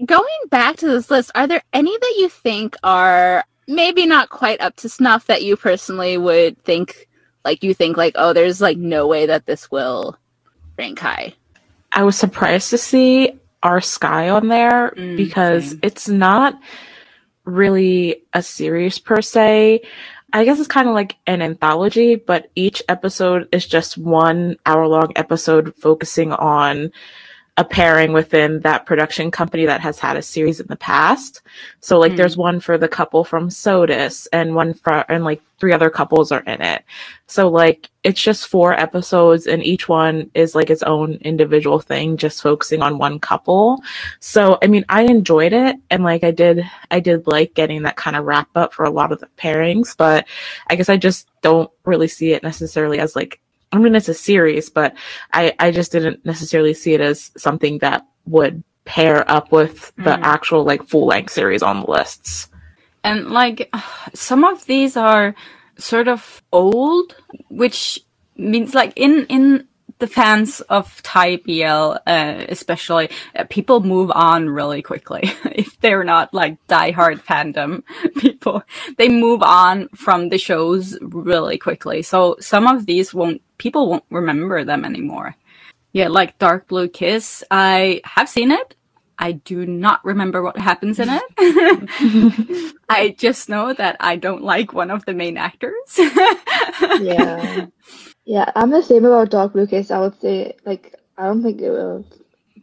[0.06, 4.62] going back to this list, are there any that you think are maybe not quite
[4.62, 7.08] up to snuff that you personally would think
[7.46, 10.18] like you think like oh there's like no way that this will
[10.78, 11.34] rank high.
[11.92, 15.80] I was surprised to see our sky on there Mm, because same.
[15.84, 16.60] it's not
[17.46, 19.82] really a series per se.
[20.36, 24.88] I guess it's kind of like an anthology, but each episode is just one hour
[24.88, 26.92] long episode focusing on
[27.58, 31.42] a pairing within that production company that has had a series in the past.
[31.82, 32.18] So like Mm.
[32.18, 36.32] there's one for the couple from SOTUS and one for and like three other couples
[36.32, 36.84] are in it.
[37.28, 42.18] So like it's just four episodes and each one is like its own individual thing
[42.18, 43.84] just focusing on one couple.
[44.20, 47.98] So I mean I enjoyed it and like I did I did like getting that
[47.98, 50.28] kind of wrap up for a lot of the pairings, but
[50.70, 53.40] I guess I just don't really see it necessarily as like
[53.74, 54.94] I mean it's a series, but
[55.34, 60.12] I I just didn't necessarily see it as something that would pair up with the
[60.16, 60.22] Mm.
[60.24, 62.50] actual like full length series on the lists.
[63.04, 63.70] and like
[64.14, 65.36] some of these are
[65.78, 67.16] sort of old,
[67.50, 68.00] which
[68.38, 69.68] means like in in
[70.00, 75.22] the fans of Thai BL, uh, especially, uh, people move on really quickly.
[75.46, 77.84] if they're not like diehard fandom
[78.18, 78.64] people,
[78.98, 82.02] they move on from the shows really quickly.
[82.02, 85.36] So some of these won't people won't remember them anymore.
[85.94, 88.76] Yeah, like Dark Blue Kiss, I have seen it.
[89.20, 92.74] I do not remember what happens in it.
[92.90, 96.00] I just know that I don't like one of the main actors.
[97.00, 97.68] yeah.
[98.26, 99.92] Yeah, I'm the same about Dark Blue Kiss.
[99.92, 102.06] I would say, like, I don't think it will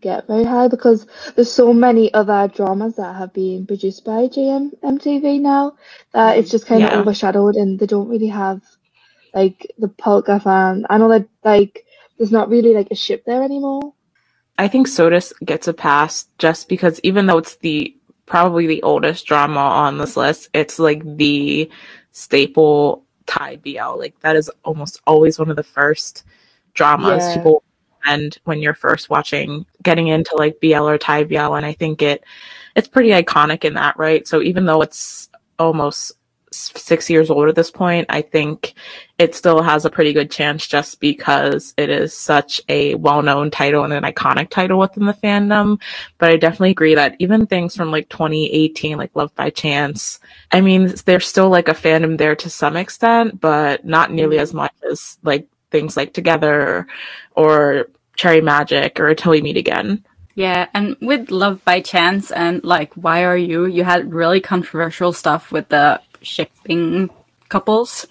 [0.00, 4.70] get very high because there's so many other dramas that have been produced by JM
[4.82, 5.74] MTV now
[6.12, 7.00] that it's just kind of Yeah.
[7.00, 8.62] overshadowed and they don't really have
[9.34, 10.86] like the Polka fan.
[10.88, 11.84] I know that like
[12.16, 13.92] there's not really like a ship there anymore.
[14.58, 17.94] I think SOTUS gets a pass just because even though it's the
[18.26, 21.70] probably the oldest drama on this list, it's like the
[22.12, 23.98] staple Thai BL.
[23.98, 26.24] Like that is almost always one of the first
[26.74, 27.34] dramas Yeah.
[27.34, 27.62] people
[28.06, 32.02] and when you're first watching getting into like BL or Thai BL and I think
[32.02, 32.24] it
[32.76, 34.26] it's pretty iconic in that, right?
[34.26, 35.28] So even though it's
[35.58, 36.12] almost
[36.52, 38.74] s- 6 years old at this point, I think
[39.18, 43.84] it still has a pretty good chance just because it is such a well-known title
[43.84, 45.80] and an iconic title within the fandom.
[46.18, 50.20] But I definitely agree that even things from like 2018, like Love by Chance,
[50.52, 54.54] I mean, there's still like a fandom there to some extent, but not nearly as
[54.54, 56.86] much as like things like Together
[57.32, 60.04] or Cherry Magic or Until We Meet Again.
[60.34, 65.12] Yeah, and with Love by Chance and like Why Are You, you had really controversial
[65.12, 67.10] stuff with the shipping
[67.48, 68.06] couples.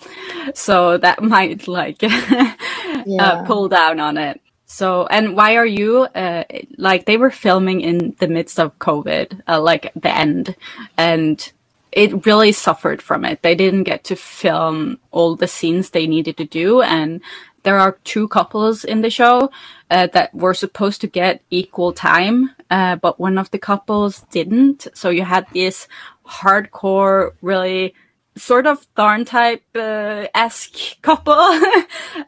[0.53, 4.41] So that might like uh, pull down on it.
[4.71, 6.43] So, and Why Are You, uh,
[6.77, 10.55] like they were filming in the midst of COVID, uh, like the end,
[10.95, 11.51] and
[11.91, 13.41] it really suffered from it.
[13.41, 17.19] They didn't get to film all the scenes they needed to do, and
[17.63, 19.49] there are two couples in the show
[19.89, 24.87] uh, that were supposed to get equal time, uh, but one of the couples didn't.
[24.93, 25.87] So you had this
[26.25, 27.93] hardcore, really
[28.35, 31.59] sort of TharnType uh, esque couple,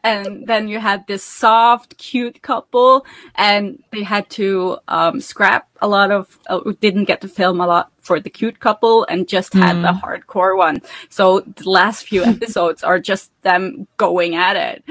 [0.04, 5.88] and then you had this soft, cute couple, and they had to um, scrap a
[5.88, 9.54] lot of, uh, didn't get to film a lot for the cute couple, and just
[9.54, 10.04] had the hmm.
[10.04, 10.82] hardcore one.
[11.08, 14.84] So the last few episodes are just them going at it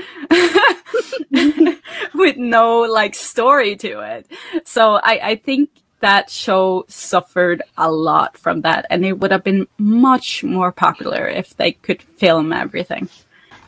[2.13, 4.27] with no like story to it.
[4.65, 5.69] So I, I think
[5.99, 11.27] that show suffered a lot from that, and it would have been much more popular
[11.27, 13.07] if they could film everything.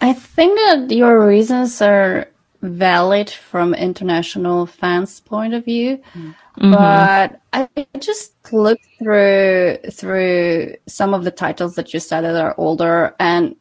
[0.01, 2.27] I think that your reasons are
[2.63, 6.01] valid from international fans' point of view,
[6.57, 7.67] but I
[7.99, 13.55] just looked through through some of the titles that you said that are older, and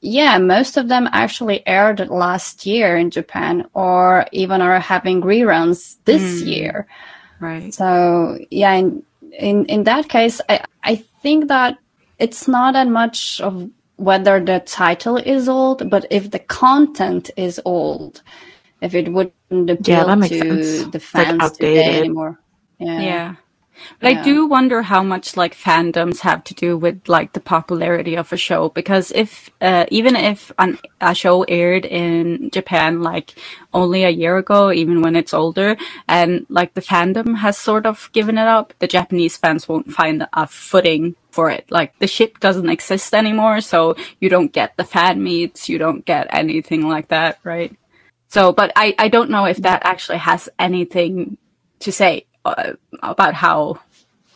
[0.00, 5.96] yeah, most of them actually aired last year in Japan, or even are having reruns
[6.04, 6.46] this Mm.
[6.46, 6.86] year.
[7.40, 7.74] Right.
[7.74, 9.02] So yeah, in
[9.38, 11.78] in, in that case, I, I think that
[12.20, 17.60] it's not that much of whether the title is old, but if the content is
[17.64, 18.22] old,
[18.80, 20.84] if it wouldn't appeal that makes to sense.
[20.92, 22.40] the Like fans today anymore.
[22.78, 23.00] Yeah.
[23.00, 23.36] Yeah.
[24.00, 28.16] But I do wonder how much like fandoms have to do with like the popularity
[28.16, 33.34] of a show because if uh, even if an, a show aired in Japan like
[33.72, 35.76] only a year ago, even when it's older,
[36.08, 40.26] and like the fandom has sort of given it up, the Japanese fans won't find
[40.32, 41.66] a footing for it.
[41.70, 46.04] Like the ship doesn't exist anymore, so you don't get the fan meets, you don't
[46.04, 47.74] get anything like that, right?
[48.28, 51.36] So, but I, I don't know if that actually has anything
[51.80, 53.80] to say uh, about how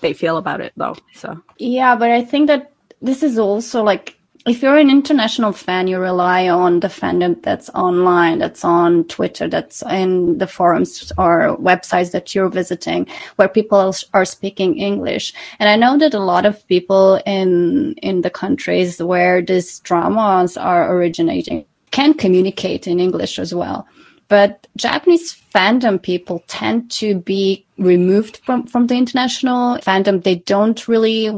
[0.01, 0.97] they feel about it, though.
[1.15, 4.18] So, Yeah, but I think that this is also like
[4.49, 9.49] if you're an international fan, you rely on the fandom that's online, that's on Twitter,
[9.49, 13.07] that's in the forums or websites that you're visiting
[13.37, 15.33] where people are speaking English.
[15.59, 20.57] And I know that a lot of people in in the countries where these dramas
[20.57, 23.87] are originating can communicate in English as well.
[24.29, 30.23] But Japanese fandom people tend to be removed from, from the international fandom.
[30.23, 31.33] They don't really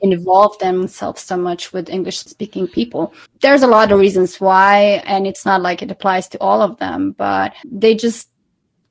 [0.00, 3.12] involve themselves so much with English speaking people.
[3.40, 6.78] There's a lot of reasons why, and it's not like it applies to all of
[6.78, 8.28] them, but they just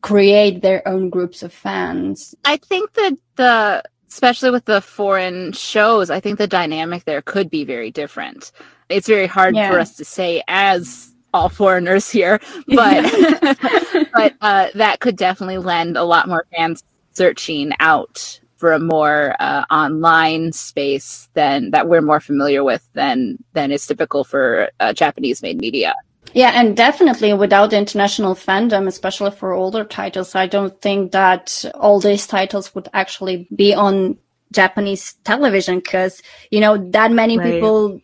[0.02, 2.36] create their own groups of fans.
[2.46, 7.50] I think that the especially with the foreign shows, I think the dynamic there could
[7.50, 8.52] be very different.
[8.90, 9.70] It's very hard Yeah.
[9.72, 13.04] for us to say as all foreigners here, but
[14.14, 19.36] but uh, that could definitely lend a lot more fans searching out for a more
[19.40, 24.92] uh, online space than that we're more familiar with than than is typical for uh,
[24.92, 25.94] Japanese made media.
[26.34, 32.00] Yeah, and definitely without international fandom, especially for older titles, I don't think that all
[32.00, 34.18] these titles would actually be on
[34.52, 37.54] Japanese television because, you know, that many Right.
[37.54, 38.02] people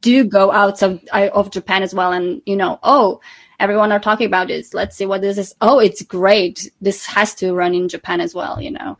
[0.00, 2.12] do go out of, of Japan as well.
[2.12, 3.20] And, you know, oh,
[3.60, 4.72] everyone are talking about this.
[4.72, 5.54] Let's see what this is.
[5.60, 6.72] Oh, it's great.
[6.80, 8.96] This has to run in Japan as well, you know.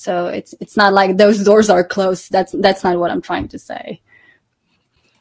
[0.00, 2.32] So it's it's not like those doors are closed.
[2.32, 4.00] That's that's not what I'm trying to say.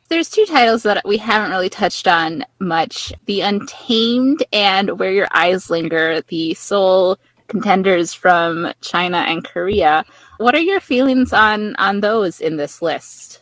[0.08, 5.28] There's two titles that we haven't really touched on much The Untamed and Where Your
[5.32, 7.18] Eyes Linger, the sole
[7.50, 10.06] contenders from China and Korea.
[10.38, 13.42] What are your feelings on on those in this list?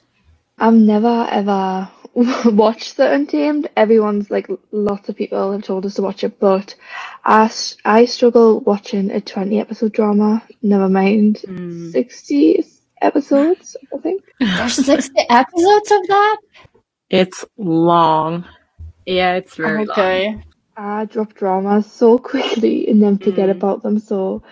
[0.58, 1.88] I've never ever
[2.46, 3.70] watched The Untamed.
[3.78, 6.76] Everyone's like, lots of people have told us to watch it, but
[7.26, 7.46] I
[7.86, 11.94] I struggle watching a 20 episode drama, never mind Mm.
[11.94, 12.66] 60
[13.02, 14.24] episodes, I think.
[14.58, 16.38] There's 60 episodes of that?
[17.10, 18.46] It's long.
[19.06, 20.24] yeah, it's very long.
[20.24, 20.42] okay.
[20.78, 23.52] I drop dramas so quickly and then forget Mm.
[23.52, 24.44] about them, so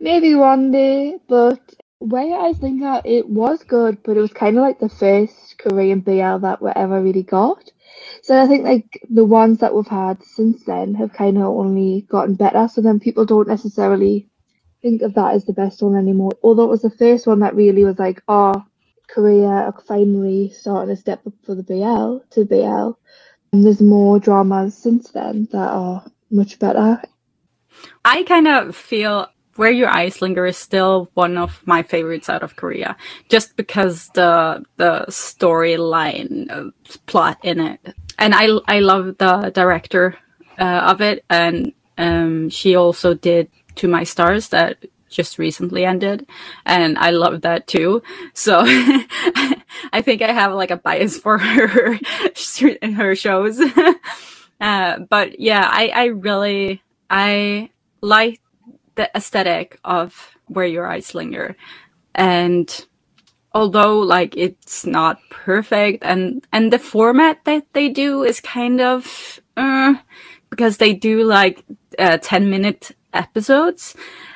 [0.00, 1.60] maybe one day, but
[2.04, 5.56] Where I think Linger, it was good, but it was kind of like the first
[5.56, 7.70] Korean BL that we ever really got.
[8.22, 12.02] So I think like the ones that we've had since then have kind of only
[12.02, 14.28] gotten better, so then people don't necessarily
[14.82, 16.32] think of that as the best one anymore.
[16.42, 18.62] Although it was the first one that really was like, oh,
[19.08, 22.98] Korea are finally starting to step up for the BL to BL.
[23.50, 27.00] And there's more dramas since then that are much better.
[28.04, 32.42] I kind of feel Where Your Eyes Linger is still one of my favorites out
[32.42, 32.96] of Korea,
[33.28, 36.70] just because the the storyline uh,
[37.06, 37.80] plot in it,
[38.18, 40.16] and I I love the director
[40.58, 46.26] uh, of it, and um, she also did To My Stars that just recently ended,
[46.66, 48.02] and I love that too.
[48.34, 51.98] So I think I have like a bias for her
[52.82, 53.60] in her shows.
[54.60, 57.70] Uh, but yeah, I, I really I
[58.00, 58.40] like
[58.94, 61.56] the aesthetic of Where Your Eyes Linger,
[62.14, 62.86] and
[63.52, 69.40] although like it's not perfect, and and the format that they do is kind of
[69.56, 69.94] uh,
[70.50, 71.64] because they do like
[71.98, 73.94] uh, ten minute episodes,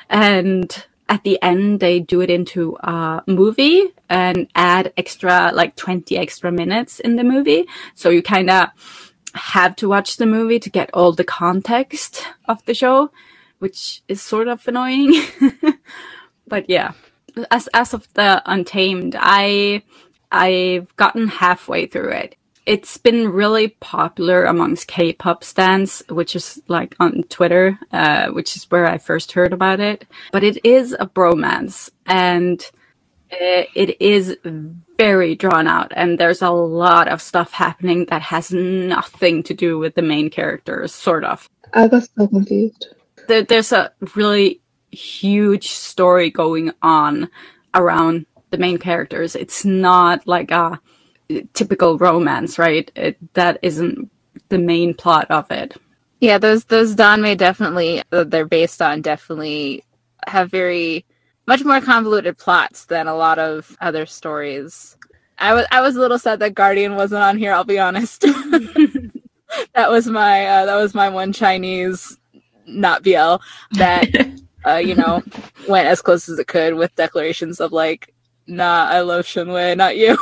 [0.09, 6.15] and at the end they do it into a movie and add extra like 20
[6.15, 7.67] extra minutes in the movie.
[7.95, 8.69] So you kind of
[9.33, 13.11] have to watch the movie to get all the context of the show
[13.59, 15.13] which is sort of annoying
[16.47, 16.91] but yeah
[17.51, 19.81] as as of the untamed i
[20.31, 22.35] i've gotten halfway through it
[22.69, 28.69] it's been really popular amongst K-pop stans, which is like on Twitter, uh, which is
[28.69, 30.05] where I first heard about it.
[30.31, 32.61] But it is a bromance, and
[33.31, 34.37] uh, it is
[34.99, 39.79] very drawn out, and there's a lot of stuff happening that has nothing to do
[39.79, 41.49] with the main characters, sort of.
[41.73, 42.89] I got so confused.
[43.29, 44.59] There, there's a really
[44.91, 47.29] huge story going on
[47.75, 49.35] around the main characters.
[49.35, 50.79] It's not like a
[51.53, 52.91] typical romance, right?
[52.95, 54.09] It, that isn't
[54.49, 55.77] the main plot of it.
[56.21, 59.83] Yeah, those those Danmei definitely they're based on definitely
[60.27, 61.05] have very
[61.45, 64.97] much more convoluted plots than a lot of other stories.
[65.37, 67.53] I was I was a little sad that Guardian wasn't on here.
[67.53, 68.21] I'll be honest.
[69.73, 72.17] that was my uh, that was my one Chinese
[72.69, 73.35] not BL
[73.71, 74.07] that
[74.65, 75.21] uh, you know
[75.67, 78.13] went as close as it could with declarations of like,
[78.47, 80.17] nah, I love Shen Wei, not you.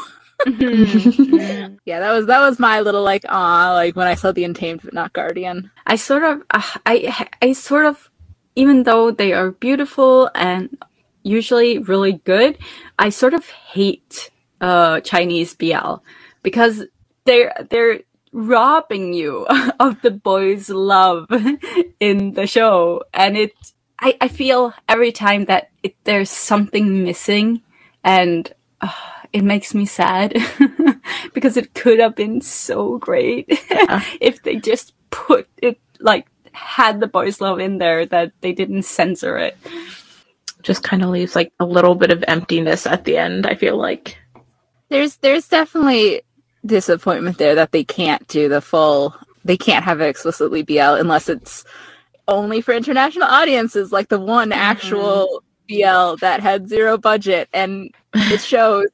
[0.45, 1.75] Mm-hmm.
[1.85, 4.81] yeah, that was that was my little like ah like when I saw the Untamed
[4.83, 5.71] but not Guardian.
[5.85, 8.09] I sort of uh, I I sort of
[8.55, 10.77] even though they are beautiful and
[11.23, 12.57] usually really good,
[12.99, 14.29] I sort of hate
[14.61, 15.95] uh Chinese BL
[16.43, 16.85] because
[17.25, 18.01] they're they're
[18.37, 19.45] robbing you
[19.79, 21.27] of the boys' love
[21.99, 23.53] in the show, and it
[23.99, 27.61] I I feel every time that it, there's something missing,
[28.03, 28.51] and.
[28.79, 28.91] Uh,
[29.33, 30.33] it makes me sad
[31.33, 33.45] because it could have been so great
[34.21, 38.83] if they just put it like had the boys love in there that they didn't
[38.83, 39.57] censor it.
[40.63, 43.77] Just kind of leaves like a little bit of emptiness at the end i feel
[43.77, 44.17] like.
[44.89, 46.21] There's there's definitely
[46.67, 49.15] disappointment there that they can't do the full
[49.45, 51.63] they can't have it explicitly bl unless it's
[52.27, 54.59] only for international audiences like the one mm-hmm.
[54.59, 58.87] actual bl that had zero budget and it shows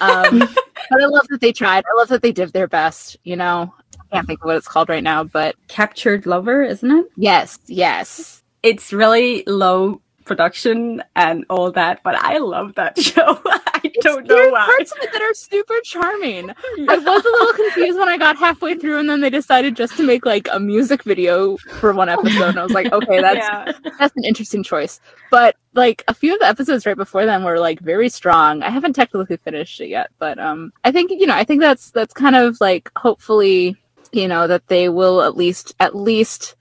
[0.00, 0.38] um,
[0.90, 1.84] but I love that they tried.
[1.84, 3.16] I love that they did their best.
[3.24, 6.90] You know, I can't think of what it's called right now, but Captured Lover, isn't
[6.90, 7.06] it?
[7.16, 8.42] Yes, yes.
[8.62, 13.40] It's really low production and all that, but I love that show.
[13.46, 14.64] I it's, don't know why.
[14.66, 16.48] parts of it that are super charming.
[16.76, 16.86] Yeah.
[16.90, 19.96] I was a little confused when I got halfway through, and then they decided just
[19.96, 23.36] to make like a music video for one episode, and I was like, okay, that's
[23.36, 23.90] yeah.
[23.98, 25.00] that's an interesting choice.
[25.30, 28.62] But like a few of the episodes right before them were like very strong.
[28.62, 31.90] I haven't technically finished it yet, but um, I think you know, I think that's
[31.90, 33.76] that's kind of like hopefully,
[34.12, 36.56] you know, that they will at least at least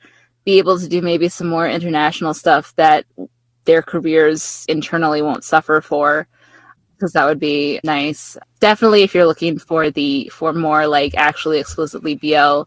[0.46, 3.06] be able to do maybe some more international stuff that
[3.66, 6.28] their careers internally won't suffer for
[7.02, 8.38] because that would be nice.
[8.60, 12.64] Definitely if you're looking for the for more like actually explicitly BL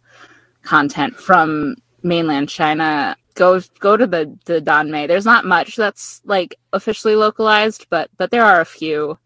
[0.63, 5.07] content from mainland China, go go to the the Danmei.
[5.07, 9.19] There's not much that's like officially localized, but but there are a few.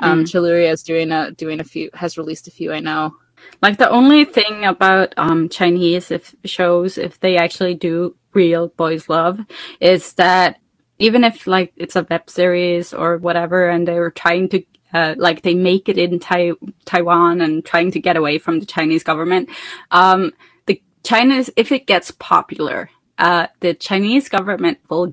[0.00, 0.26] Um, mm.
[0.26, 2.72] Chaluria is doing a doing a few has released a few.
[2.72, 3.14] I know.
[3.60, 9.08] Like the only thing about um Chinese if shows if they actually do real boys
[9.08, 9.38] love
[9.80, 10.60] is that
[10.98, 15.14] even if like it's a web series or whatever, and they were trying to uh,
[15.18, 16.52] like they make it in tai-
[16.84, 19.48] Taiwan and trying to get away from the Chinese government.
[19.90, 20.32] Um,
[20.66, 25.12] the Chinese, if it gets popular, uh, the Chinese government will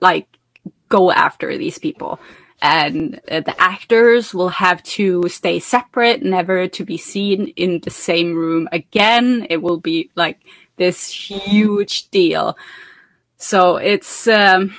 [0.00, 0.28] like
[0.88, 2.20] go after these people.
[2.64, 7.90] And uh, the actors will have to stay separate, never to be seen in the
[7.90, 9.46] same room again.
[9.50, 10.38] It will be like
[10.76, 12.56] this huge deal.
[13.36, 14.76] So it's, um,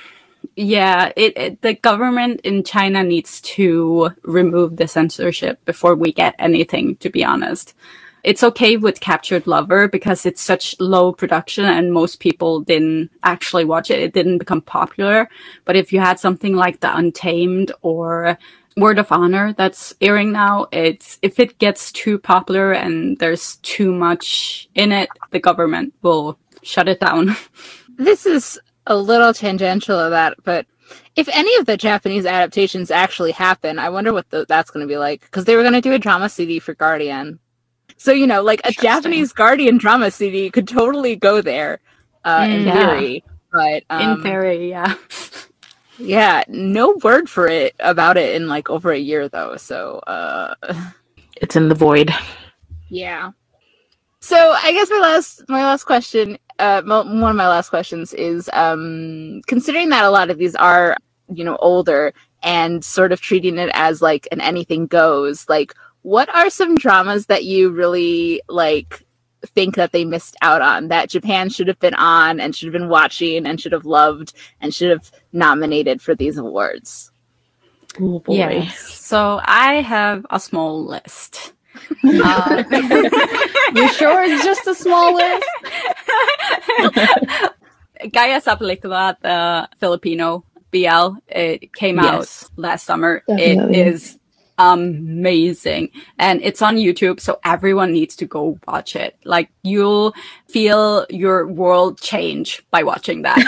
[0.56, 6.34] yeah, it, it, the government in China needs to remove the censorship before we get
[6.38, 6.96] anything.
[6.96, 7.74] To be honest,
[8.22, 13.64] it's okay with Captured Lover because it's such low production and most people didn't actually
[13.64, 14.00] watch it.
[14.00, 15.28] It didn't become popular.
[15.64, 18.38] But if you had something like The Untamed or
[18.76, 23.92] Word of Honor that's airing now, it's if it gets too popular and there's too
[23.92, 27.36] much in it, the government will shut it down.
[27.96, 30.66] This is a little tangential of that, but
[31.16, 34.92] if any of the Japanese adaptations actually happen, I wonder what the, that's going to
[34.92, 35.22] be like.
[35.22, 37.38] Because they were going to do a drama CD for Guardian,
[37.96, 41.80] So you know, like a Japanese Guardian drama CD could totally go there
[42.24, 42.66] uh, in Mm.
[42.66, 42.74] Yeah.
[42.90, 43.24] theory.
[43.52, 44.94] But um, In theory, yeah.
[45.98, 49.56] yeah, no word for it about it in like over a year though.
[49.56, 50.54] So uh,
[51.40, 52.10] It's in the void.
[52.88, 53.30] yeah.
[54.20, 58.12] So I guess my last my last question, uh, mo- one of my last questions
[58.14, 60.96] is, um, considering that a lot of these are
[61.32, 66.28] you know older and sort of treating it as like an anything goes, like what
[66.34, 69.04] are some dramas that you really like
[69.46, 72.80] think that they missed out on that Japan should have been on and should have
[72.80, 77.10] been watching and should have loved and should have nominated for these awards?
[78.00, 78.34] Oh boy.
[78.34, 78.78] Yes.
[79.04, 81.52] So I have a small list.
[82.04, 82.62] Uh,
[83.74, 85.46] You sure it's just a small list?
[88.12, 92.44] Gaya sa Pelikula, the Filipino BL, it came Yes.
[92.44, 93.22] out last summer.
[93.26, 93.80] Definitely.
[93.80, 94.18] It is
[94.58, 95.90] amazing.
[96.18, 99.16] And it's on YouTube, so everyone needs to go watch it.
[99.24, 100.14] Like, you'll
[100.48, 103.40] feel your world change by watching that.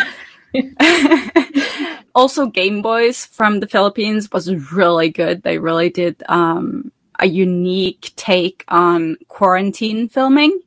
[2.14, 5.42] also, Game Boys from the Philippines was really good.
[5.42, 10.60] They really did um, a unique take on quarantine filming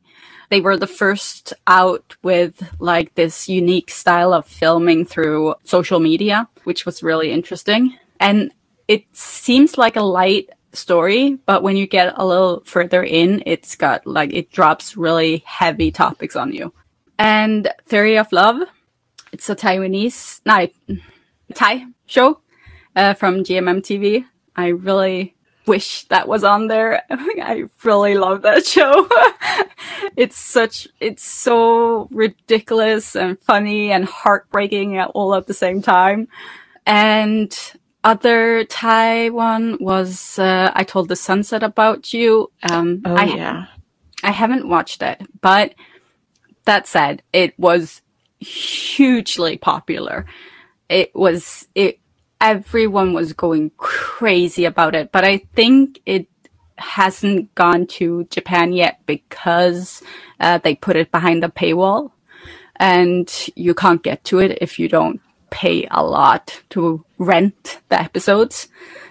[0.50, 6.50] they were the first out with like this unique style of filming through social media,
[6.64, 7.96] which was really interesting.
[8.20, 8.52] And
[8.88, 13.76] it seems like a light story, but when you get a little further in, it's
[13.76, 16.74] got like it drops really heavy topics on you.
[17.20, 18.68] And Theory of Love,
[19.32, 20.68] it's a Taiwanese, no,
[21.54, 22.42] Thai show
[22.96, 24.26] uh, from GMMTV.
[24.56, 25.36] I really
[25.70, 27.04] wish that was on there.
[27.10, 29.08] I really love that show.
[30.18, 36.28] it's such, it's so ridiculous and funny and heartbreaking all at the same time.
[36.86, 37.56] And
[38.04, 42.52] other Thai one was uh, I told the sunset about you.
[42.64, 43.66] Um, Oh I yeah.
[44.24, 45.76] I haven't watched it, but
[46.66, 48.02] that said, it was
[48.40, 50.26] hugely popular.
[50.90, 52.00] It was it
[52.42, 56.28] everyone was going crazy about it, but I think it
[56.78, 60.02] hasn't gone to Japan yet because
[60.40, 62.12] uh, they put it behind a paywall,
[62.78, 65.20] and you can't get to it if you don't
[65.50, 68.68] pay a lot to rent the episodes.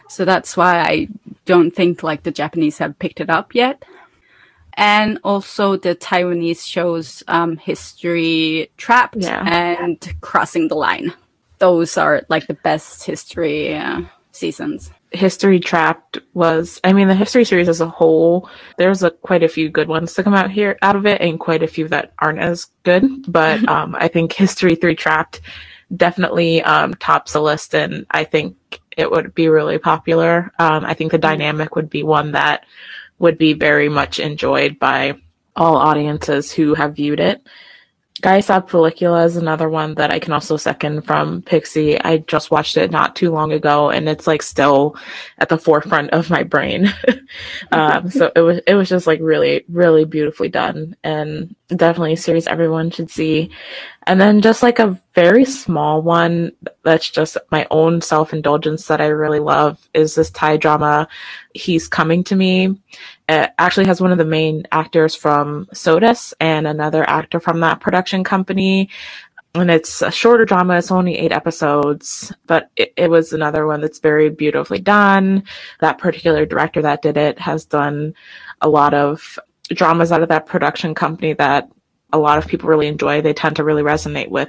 [0.09, 1.09] So that's why I
[1.45, 3.85] don't think like the Japanese have picked it up yet
[4.75, 9.43] and also the Taiwanese shows um, History Trapped Yeah.
[9.45, 11.13] and Crossing the Line.
[11.59, 14.03] Those are like the best history uh,
[14.33, 14.91] seasons.
[15.11, 19.49] History Trapped was I mean the history series as a whole, there's a quite a
[19.49, 22.13] few good ones to come out here out of it and quite a few that
[22.19, 23.31] aren't as good.
[23.31, 25.41] But um I think History Three Trapped
[25.97, 30.53] definitely um tops the list and I think it would be really popular.
[30.59, 32.67] Um I think the dynamic would be one that
[33.19, 35.15] would be very much enjoyed by
[35.57, 37.45] all audiences who have viewed it.
[38.21, 42.01] Gaya sa Pelikula is another one that I can also second from Pixie.
[42.01, 44.97] I just watched it not too long ago and it's like still
[45.39, 46.93] at the forefront of my brain.
[47.73, 52.17] um, so it was it was just like really, really beautifully done and definitely a
[52.17, 53.51] series everyone should see.
[54.07, 56.53] And then just like a very small one
[56.83, 61.09] that's just my own self indulgence that I really love is this Thai drama,
[61.53, 62.81] He's Coming to Me.
[63.29, 67.81] It actually has one of the main actors from SOTUS and another actor from that
[67.81, 68.89] production company.
[69.55, 70.79] And it's a shorter drama.
[70.79, 75.45] It's only eight episodes, but it, it was another one that's very beautifully done.
[75.81, 78.15] That particular director that did it has done
[78.61, 79.39] a lot of
[79.69, 81.71] dramas out of that production company that
[82.13, 83.21] a lot of people really enjoy.
[83.21, 84.49] They tend to really resonate with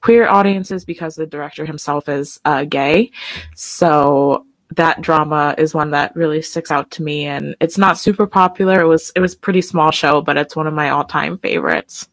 [0.00, 3.12] queer audiences because the director himself is uh, gay.
[3.54, 8.26] So that drama is one that really sticks out to me and it's not super
[8.26, 8.80] popular.
[8.80, 12.08] It was it was pretty small show, but it's one of my all-time favorites.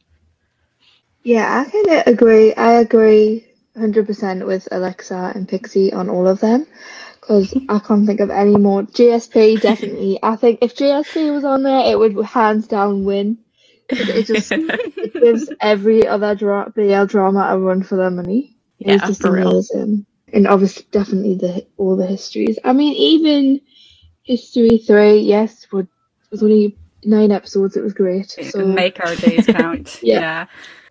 [1.24, 2.54] Yeah, I kind of agree.
[2.54, 3.47] I agree
[3.78, 6.68] 100% with Alexa and Pixie on all of them
[7.24, 8.84] because I can't think of any more.
[8.84, 10.20] GSP, definitely.
[10.22, 13.40] I think if GSP was on there, it would hands down win.
[13.90, 18.58] It just it gives every other dra- BL drama a run for their money.
[18.80, 19.64] Yeah, it's just for real.
[20.34, 22.60] And obviously, definitely the all the histories.
[22.64, 23.62] I mean, even
[24.24, 25.88] History 3, yes, would
[26.32, 27.78] was only nine episodes.
[27.78, 28.32] It was great.
[28.32, 30.00] So, Make our days count.
[30.04, 30.20] Yeah.
[30.20, 30.46] yeah.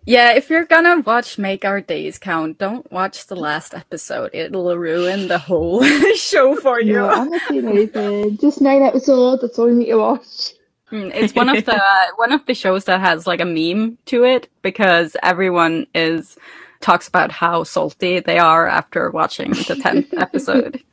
[0.05, 4.31] Yeah, if you're gonna watch Make Our Days Count, don't watch the last episode.
[4.33, 5.81] It'll ruin the whole
[6.15, 6.93] show for you.
[6.95, 8.37] No, I'm not seeing anything.
[8.37, 9.41] Just nine episodes.
[9.41, 10.53] That's all you need to watch.
[10.91, 11.81] Mm, It's one of the
[12.17, 16.37] one of the shows that has like a meme to it because everyone is
[16.81, 20.83] talks about how salty they are after watching the tenth episode.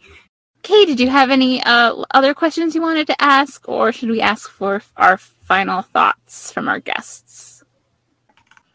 [0.62, 4.20] Kay, did you have any uh, other questions you wanted to ask, or should we
[4.20, 7.49] ask for our final thoughts from our guests?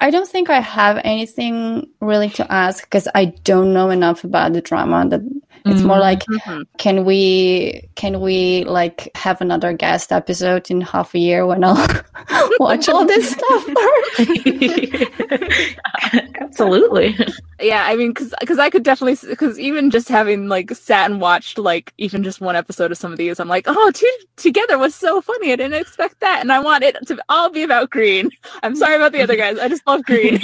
[0.06, 4.54] I don't think I have anything really to ask because I don't know enough about
[4.54, 5.10] the drama.
[5.10, 5.22] That
[5.66, 6.66] it's more like, Mhm.
[6.78, 11.88] can we can we like have another guest episode in half a year when I'll
[12.60, 13.68] watch all this stuff?
[16.42, 17.18] Absolutely.
[17.60, 21.58] Yeah, I mean, because I could definitely because even just having like sat and watched
[21.58, 24.94] like even just one episode of some of these, I'm like, oh, two together was
[24.94, 25.52] so funny.
[25.52, 28.30] I didn't expect that, and I want it to all be about Green.
[28.64, 29.58] I'm sorry about the other guys.
[29.58, 30.40] I just love Green.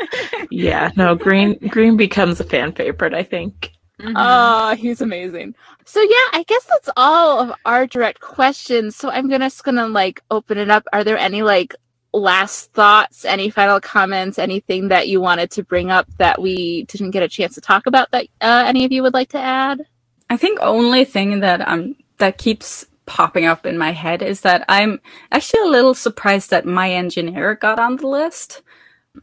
[0.50, 3.72] yeah, no, Green Green becomes a fan favorite, I think.
[4.16, 5.54] Oh, he's amazing.
[5.84, 8.96] So yeah, I guess that's all of our direct questions.
[8.96, 10.86] So I'm gonna just gonna like open it up.
[10.92, 11.74] Are there any like
[12.12, 17.12] last thoughts, any final comments, anything that you wanted to bring up that we didn't
[17.12, 19.86] get a chance to talk about that uh, any of you would like to add?
[20.28, 24.64] I think only thing that um that keeps popping up in my head is that
[24.68, 25.00] I'm
[25.32, 28.62] actually a little surprised that my engineer got on the list.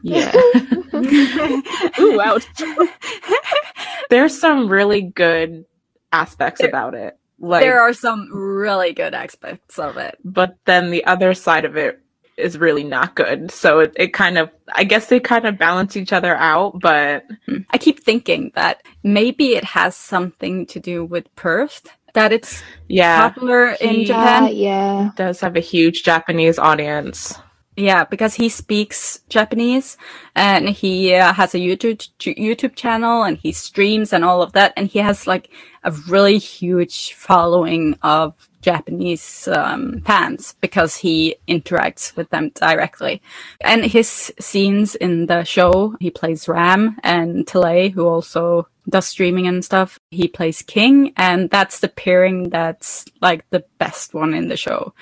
[0.02, 0.32] Yeah.
[2.00, 2.46] Ooh, ouch.
[4.10, 5.64] There's some really good
[6.12, 7.18] aspects There- about it.
[7.40, 10.18] Like there are some really good aspects of it.
[10.24, 12.00] but then the other side of it
[12.36, 13.52] is really not good.
[13.52, 17.22] So it, it kind of I guess they kind of balance each other out, but
[17.46, 17.58] hmm.
[17.70, 23.28] I keep thinking that maybe it has something to do with Perth, that it's yeah,
[23.28, 24.50] popular in He- Japan.
[24.52, 25.10] Yeah.
[25.14, 27.38] does have a huge Japanese audience.
[27.78, 29.96] Yeah, because he speaks Japanese
[30.34, 34.72] and he uh, has a YouTube YouTube channel and he streams and all of that
[34.76, 35.50] and he has like
[35.84, 43.22] a really huge following of Japanese um, fans because he interacts with them directly.
[43.60, 49.46] And his scenes in the show, he plays Ram and Tele, who also does streaming
[49.46, 50.00] and stuff.
[50.10, 54.92] He plays King, and that's the pairing that's like the best one in the show.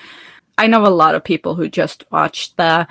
[0.59, 2.87] I know a lot of people who just watched the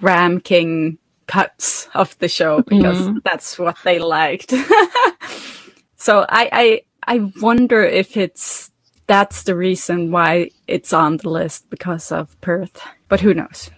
[0.00, 2.76] Ram King cuts of the show mm-hmm.
[2.76, 4.50] because that's what they liked.
[5.96, 8.70] so I, I I wonder if it's
[9.06, 12.80] that's the reason why it's on the list because of Perth.
[13.08, 13.70] But who knows?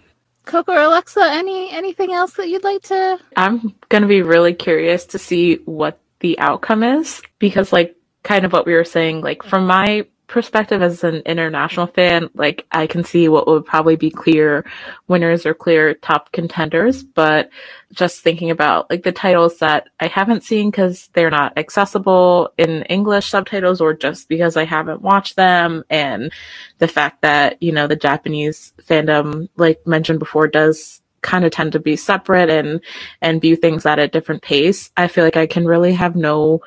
[0.45, 3.18] Coco or Alexa, any anything else that you'd like to?
[3.37, 8.53] I'm gonna be really curious to see what the outcome is because, like, kind of
[8.53, 13.05] what we were saying, like from my perspective as an international fan, like I can
[13.05, 14.64] see what would probably be clear
[15.07, 17.51] winners or clear top contenders, but
[17.93, 22.83] just thinking about like the titles that I haven't seen because they're not accessible in
[22.85, 26.33] English subtitles or just because I haven't watched them and
[26.79, 31.72] the fact that, you know, the Japanese fandom, like mentioned before, does kind of tend
[31.72, 32.81] to be separate and
[33.20, 34.91] and view things at a different pace.
[34.97, 36.62] I feel like I can really have no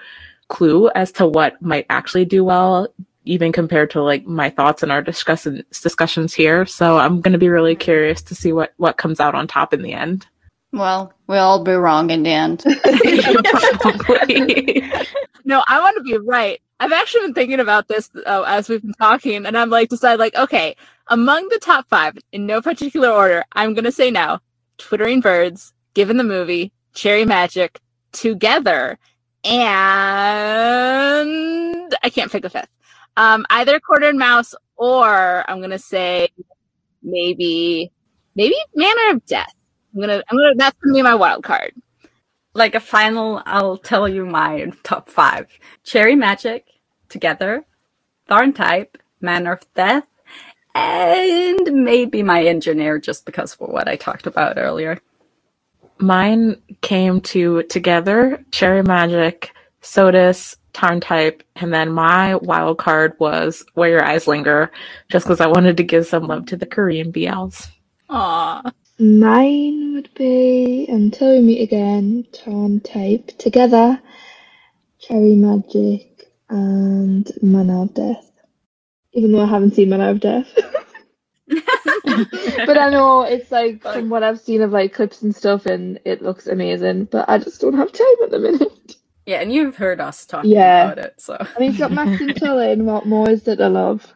[0.50, 2.88] clue as to what might actually do well
[3.30, 6.66] even compared to like my thoughts and our discussion discussions here.
[6.66, 9.74] So I'm going to be really curious to see what what comes out on top
[9.74, 10.26] in the end.
[10.72, 12.64] well, we'll all be wrong in the end.
[13.44, 14.84] Probably.
[15.46, 16.62] No, I want to be right.
[16.80, 20.20] I've actually been thinking about this uh, as we've been talking, and I'm like, decided
[20.20, 20.76] like, okay,
[21.08, 24.42] among the top five, in no particular order, I'm gonna say now:
[24.78, 27.80] Twittering Birds, Given the Movie, Cherry Magic,
[28.12, 29.00] Together,
[29.44, 29.56] and
[32.04, 32.70] I can't pick a fifth.
[33.20, 36.30] Um, either Cornered Mouse or I'm gonna say
[37.04, 37.92] maybe
[38.34, 39.54] maybe Manner of Death.
[39.94, 41.74] I'm gonna I'm gonna that's gonna be my wild card.
[42.54, 45.48] Like a final, I'll tell you my top five:
[45.84, 46.66] Cherry Magic,
[47.10, 47.66] Together,
[48.30, 50.06] Tharn Type, Manner of Death,
[50.74, 54.98] and maybe my engineer, just because of what I talked about earlier.
[56.00, 59.52] Mine came to together Cherry Magic,
[59.82, 64.72] SOTUS, TharnType, and then my wild card was Where Your Eyes Linger,
[65.10, 67.70] just because I wanted to give some love to the Korean BLs.
[68.10, 68.72] Aw.
[69.00, 74.02] Mine would be um, Until We Meet Again, TharnType, Together,
[75.00, 78.32] Cherry Magic, and Manner of Death.
[79.14, 80.48] Even though I haven't seen Manner of Death.
[81.48, 86.00] but I know it's like from what I've seen of like clips and stuff and
[86.06, 88.96] it looks amazing, but I just don't have time at the minute.
[89.30, 90.86] Yeah, and you've heard us talking Yeah.
[90.86, 93.58] about it, so I mean, it's got Max and Tully and what more is that
[93.58, 94.12] to love?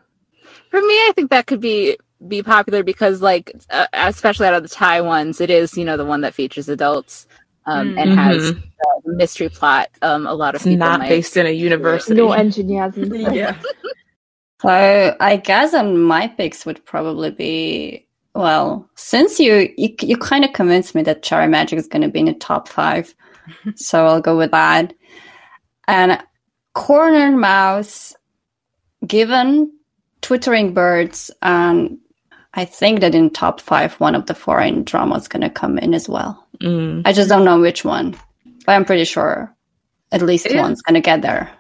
[0.72, 1.97] For me, I think that could be
[2.28, 5.97] be popular because, like, uh, especially out of the Thai ones, it is you know
[5.97, 7.28] the one that features adults
[7.68, 9.89] um, and has uh, mystery plot.
[10.01, 11.09] Um, a lot of It's people not might.
[11.09, 12.16] based in a university.
[12.16, 12.95] No engineers.
[12.97, 13.55] yeah.
[14.61, 20.43] So I guess on my picks would probably be well, since you you, you kind
[20.45, 23.14] of convinced me that Cherry Magic is going to be in the top five,
[23.76, 24.94] so I'll go with that.
[25.88, 26.22] And
[26.74, 28.16] Cornered Mouse,
[29.06, 29.72] given
[30.22, 31.98] Twittering Birds, and
[32.54, 35.94] I think that in top five, one of the foreign dramas going to come in
[35.94, 36.48] as well.
[36.62, 37.02] Mm.
[37.06, 38.16] I just don't know which one,
[38.66, 39.54] but I'm pretty sure
[40.12, 41.52] at least It is- one's going to get there.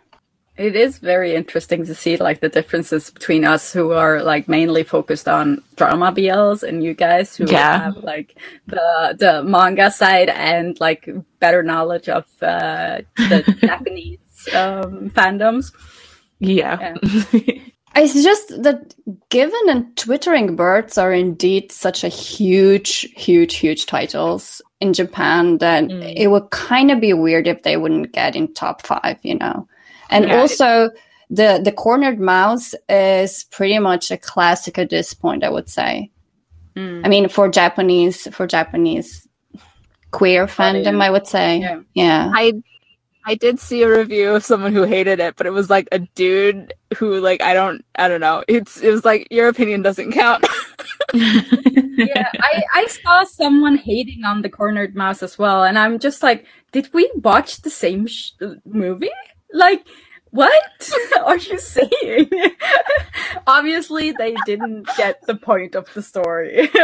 [0.55, 4.83] It is very interesting to see like the differences between us who are like mainly
[4.83, 7.85] focused on drama BLs and you guys who Yeah.
[7.85, 8.37] have like
[8.67, 14.19] the the manga side and like better knowledge of uh, the Japanese
[14.53, 15.73] um, fandoms.
[16.39, 16.95] Yeah.
[17.95, 18.95] It's just that
[19.29, 25.83] given and Twittering Birds are indeed such a huge, huge, huge titles in Japan that
[25.83, 26.13] Mm.
[26.17, 29.67] it would kind of be weird if they wouldn't get in top five, you know.
[30.13, 30.89] And Yeah, it- also,
[31.29, 35.43] the the cornered mouse is pretty much a classic at this point.
[35.43, 36.11] I would say.
[36.75, 37.05] Mm.
[37.05, 39.27] I mean, for Japanese, for Japanese
[40.11, 41.59] queer fandom, I would say.
[41.59, 41.79] Yeah.
[41.93, 42.31] yeah.
[42.33, 42.53] I
[43.25, 45.99] I did see a review of someone who hated it, but it was like a
[45.99, 48.43] dude who like I don't I don't know.
[48.47, 50.45] It's it was like your opinion doesn't count.
[51.13, 56.23] yeah, I, I saw someone hating on the cornered mouse as well, and I'm just
[56.23, 58.31] like, did we watch the same sh-
[58.65, 59.11] movie?
[59.53, 59.85] Like,
[60.33, 60.51] what
[61.23, 62.29] are you saying?
[63.47, 66.69] Obviously, they didn't get the point of the story.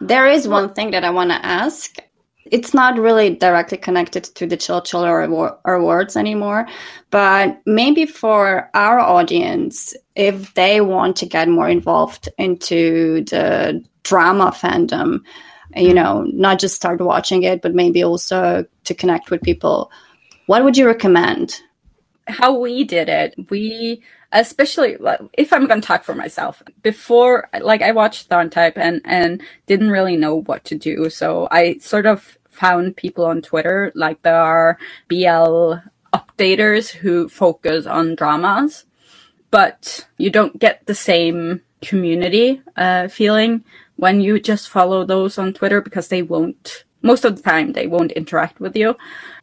[0.00, 1.98] There is one thing that I want to ask.
[2.46, 5.22] It's not really directly connected to the Chill Chiller
[5.64, 6.66] awards anymore,
[7.10, 14.50] but maybe for our audience, if they want to get more involved into the drama
[14.50, 15.20] fandom,
[15.76, 19.92] you know, not just start watching it, but maybe also to connect with people,
[20.46, 21.60] what would you recommend?
[22.28, 24.02] How we did it we
[24.32, 24.96] especially
[25.32, 29.90] if i'm going to talk for myself before like i watched TharnType and and didn't
[29.90, 31.08] really know what to do.
[31.10, 35.74] So i sort of found people on twitter like there are bl
[36.12, 38.84] updaters who focus on dramas
[39.50, 43.62] but you don't get the same community uh, feeling
[43.96, 47.86] when you just follow those on twitter because they won't most of the time they
[47.86, 48.96] won't interact with you.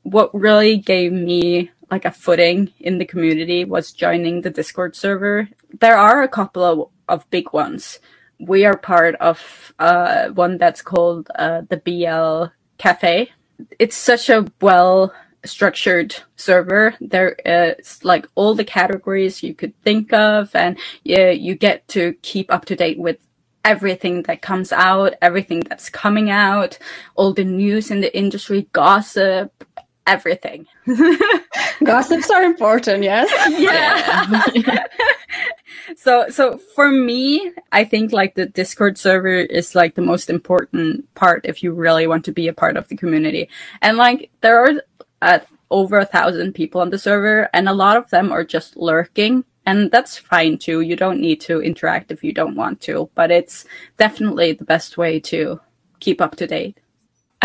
[0.03, 5.49] What really gave me like a footing in the community was joining the Discord server.
[5.79, 7.99] There are a couple of, of big ones.
[8.39, 13.31] We are part of uh, one that's called uh, the BL Cafe.
[13.79, 15.13] It's such a well
[15.45, 16.95] structured server.
[16.99, 22.13] There is like all the categories you could think of, and yeah, you get to
[22.21, 23.17] keep up to date with
[23.63, 26.77] everything that comes out, everything that's coming out,
[27.15, 29.65] all the news in the industry, gossip,
[30.07, 30.67] everything.
[31.83, 33.29] Gossips are important, yes?
[33.59, 34.85] yeah.
[35.97, 41.13] so so for me, I think like the Discord server is like the most important
[41.15, 43.49] part if you really want to be a part of the community.
[43.81, 44.73] And like there are
[45.21, 45.39] uh,
[45.71, 49.43] over a thousand people on the server, and a lot of them are just lurking.
[49.65, 50.81] And that's fine too.
[50.81, 53.65] You don't need to interact if you don't want to, but it's
[53.97, 55.59] definitely the best way to
[55.99, 56.79] keep up to date.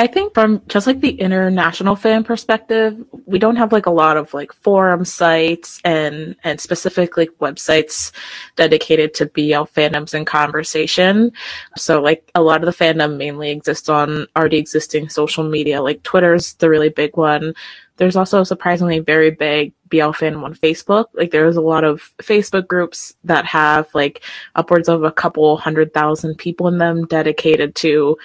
[0.01, 2.97] I think from just like the international fan perspective,
[3.27, 8.11] we don't have like a lot of like forum sites and and specific like websites
[8.57, 11.33] dedicated to BL fandoms and conversation.
[11.77, 15.83] So like a lot of the fandom mainly exists on already existing social media.
[15.83, 17.53] Like Twitter's the really big one.
[17.99, 21.09] There's also a surprisingly very big BL fandom on Facebook.
[21.13, 24.23] Like there's a lot of Facebook groups that have like
[24.55, 28.17] upwards of a couple hundred thousand people in them dedicated to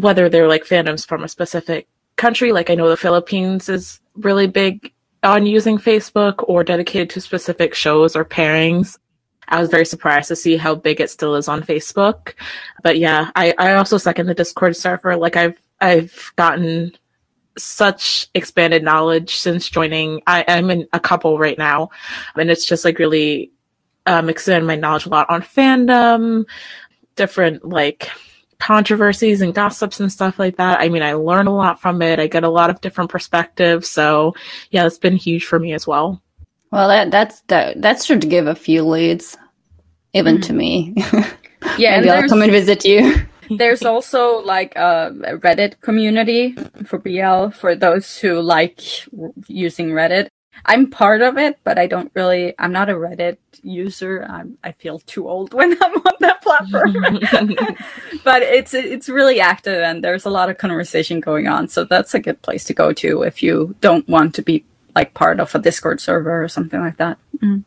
[0.00, 4.46] whether they're like fandoms from a specific country, like I know the Philippines is really
[4.46, 4.92] big
[5.22, 8.98] on using Facebook or dedicated to specific shows or pairings.
[9.48, 12.34] I was very surprised to see how big it still is on Facebook.
[12.82, 15.16] But yeah, I, I also second the Discord server.
[15.16, 16.92] Like I've I've gotten
[17.58, 20.22] such expanded knowledge since joining.
[20.26, 21.90] I, I'm in a couple right now,
[22.36, 23.50] and it's just like really
[24.06, 26.44] um, expanded my knowledge a lot on fandom,
[27.16, 28.10] different like
[28.60, 30.80] controversies and gossips and stuff like that.
[30.80, 32.20] I mean, I learn a lot from it.
[32.20, 33.88] I get a lot of different perspectives.
[33.88, 34.34] So
[34.70, 36.22] yeah, it's been huge for me as well.
[36.70, 39.36] Well, that that's that that should give a few leads,
[40.14, 40.94] even to mm-hmm.
[40.94, 41.26] me.
[41.76, 43.14] Yeah, and Maybe I'll come and visit you.
[43.50, 46.56] There's also like a Reddit community
[46.86, 48.80] for BL for those who like
[49.48, 50.28] using Reddit.
[50.64, 52.54] I'm part of it, but I don't really.
[52.58, 54.26] I'm not a Reddit user.
[54.28, 56.92] I'm, I feel too old when I'm on that platform.
[58.24, 61.68] but it's it's really active, and there's a lot of conversation going on.
[61.68, 65.14] So that's a good place to go to if you don't want to be like
[65.14, 67.18] part of a Discord server or something like that.
[67.38, 67.64] Mm.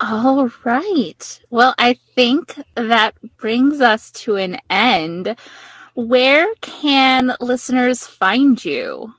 [0.00, 1.40] All right.
[1.50, 5.36] Well, I think that brings us to an end.
[5.94, 9.14] Where can listeners find you?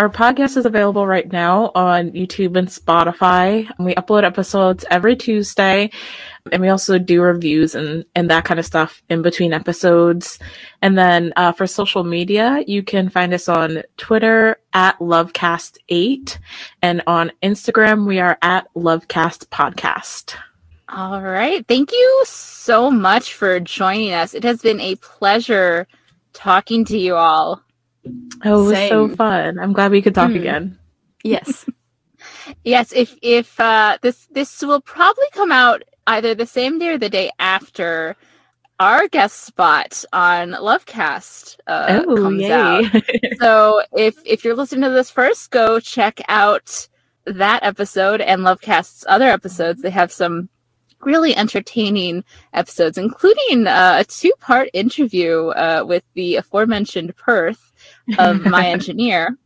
[0.00, 3.70] Our podcast is available right now on YouTube and Spotify.
[3.78, 5.90] We upload episodes every Tuesday,
[6.50, 10.38] and we also do reviews and, and that kind of stuff in between episodes.
[10.80, 16.38] And then uh, for social media, you can find us on Twitter at Lovecast8,
[16.80, 20.34] and on Instagram, we are at Lovecast Podcast.
[20.88, 21.62] All right.
[21.68, 24.32] Thank you so much for joining us.
[24.32, 25.86] It has been a pleasure
[26.32, 27.62] talking to you all.
[28.44, 29.58] Oh, it was so fun.
[29.58, 30.36] I'm glad we could talk Hmm.
[30.36, 30.78] again.
[31.22, 31.66] Yes.
[32.64, 36.98] Yes, if if uh, this this will probably come out either the same day or
[36.98, 38.16] the day after
[38.78, 42.50] our guest spot on Lovecast uh, oh, comes yay.
[42.50, 42.84] out.
[43.40, 46.88] so if if you're listening to this first, go check out
[47.24, 49.80] that episode and Lovecast's other episodes.
[49.80, 50.48] They have some
[51.02, 57.69] really entertaining episodes, including uh, a two part interview uh, with the aforementioned Perth
[58.18, 59.36] of my engineer.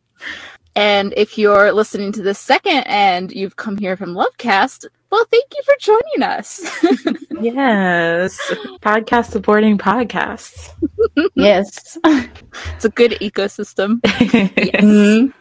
[0.75, 5.45] And if you're listening to this second and you've come here from Lovecast, well, thank
[5.55, 6.61] you for joining us.
[7.41, 8.37] yes.
[8.81, 10.71] Podcast supporting podcasts.
[11.35, 11.97] yes.
[12.03, 14.01] it's a good ecosystem.
[14.01, 15.33] Mhm.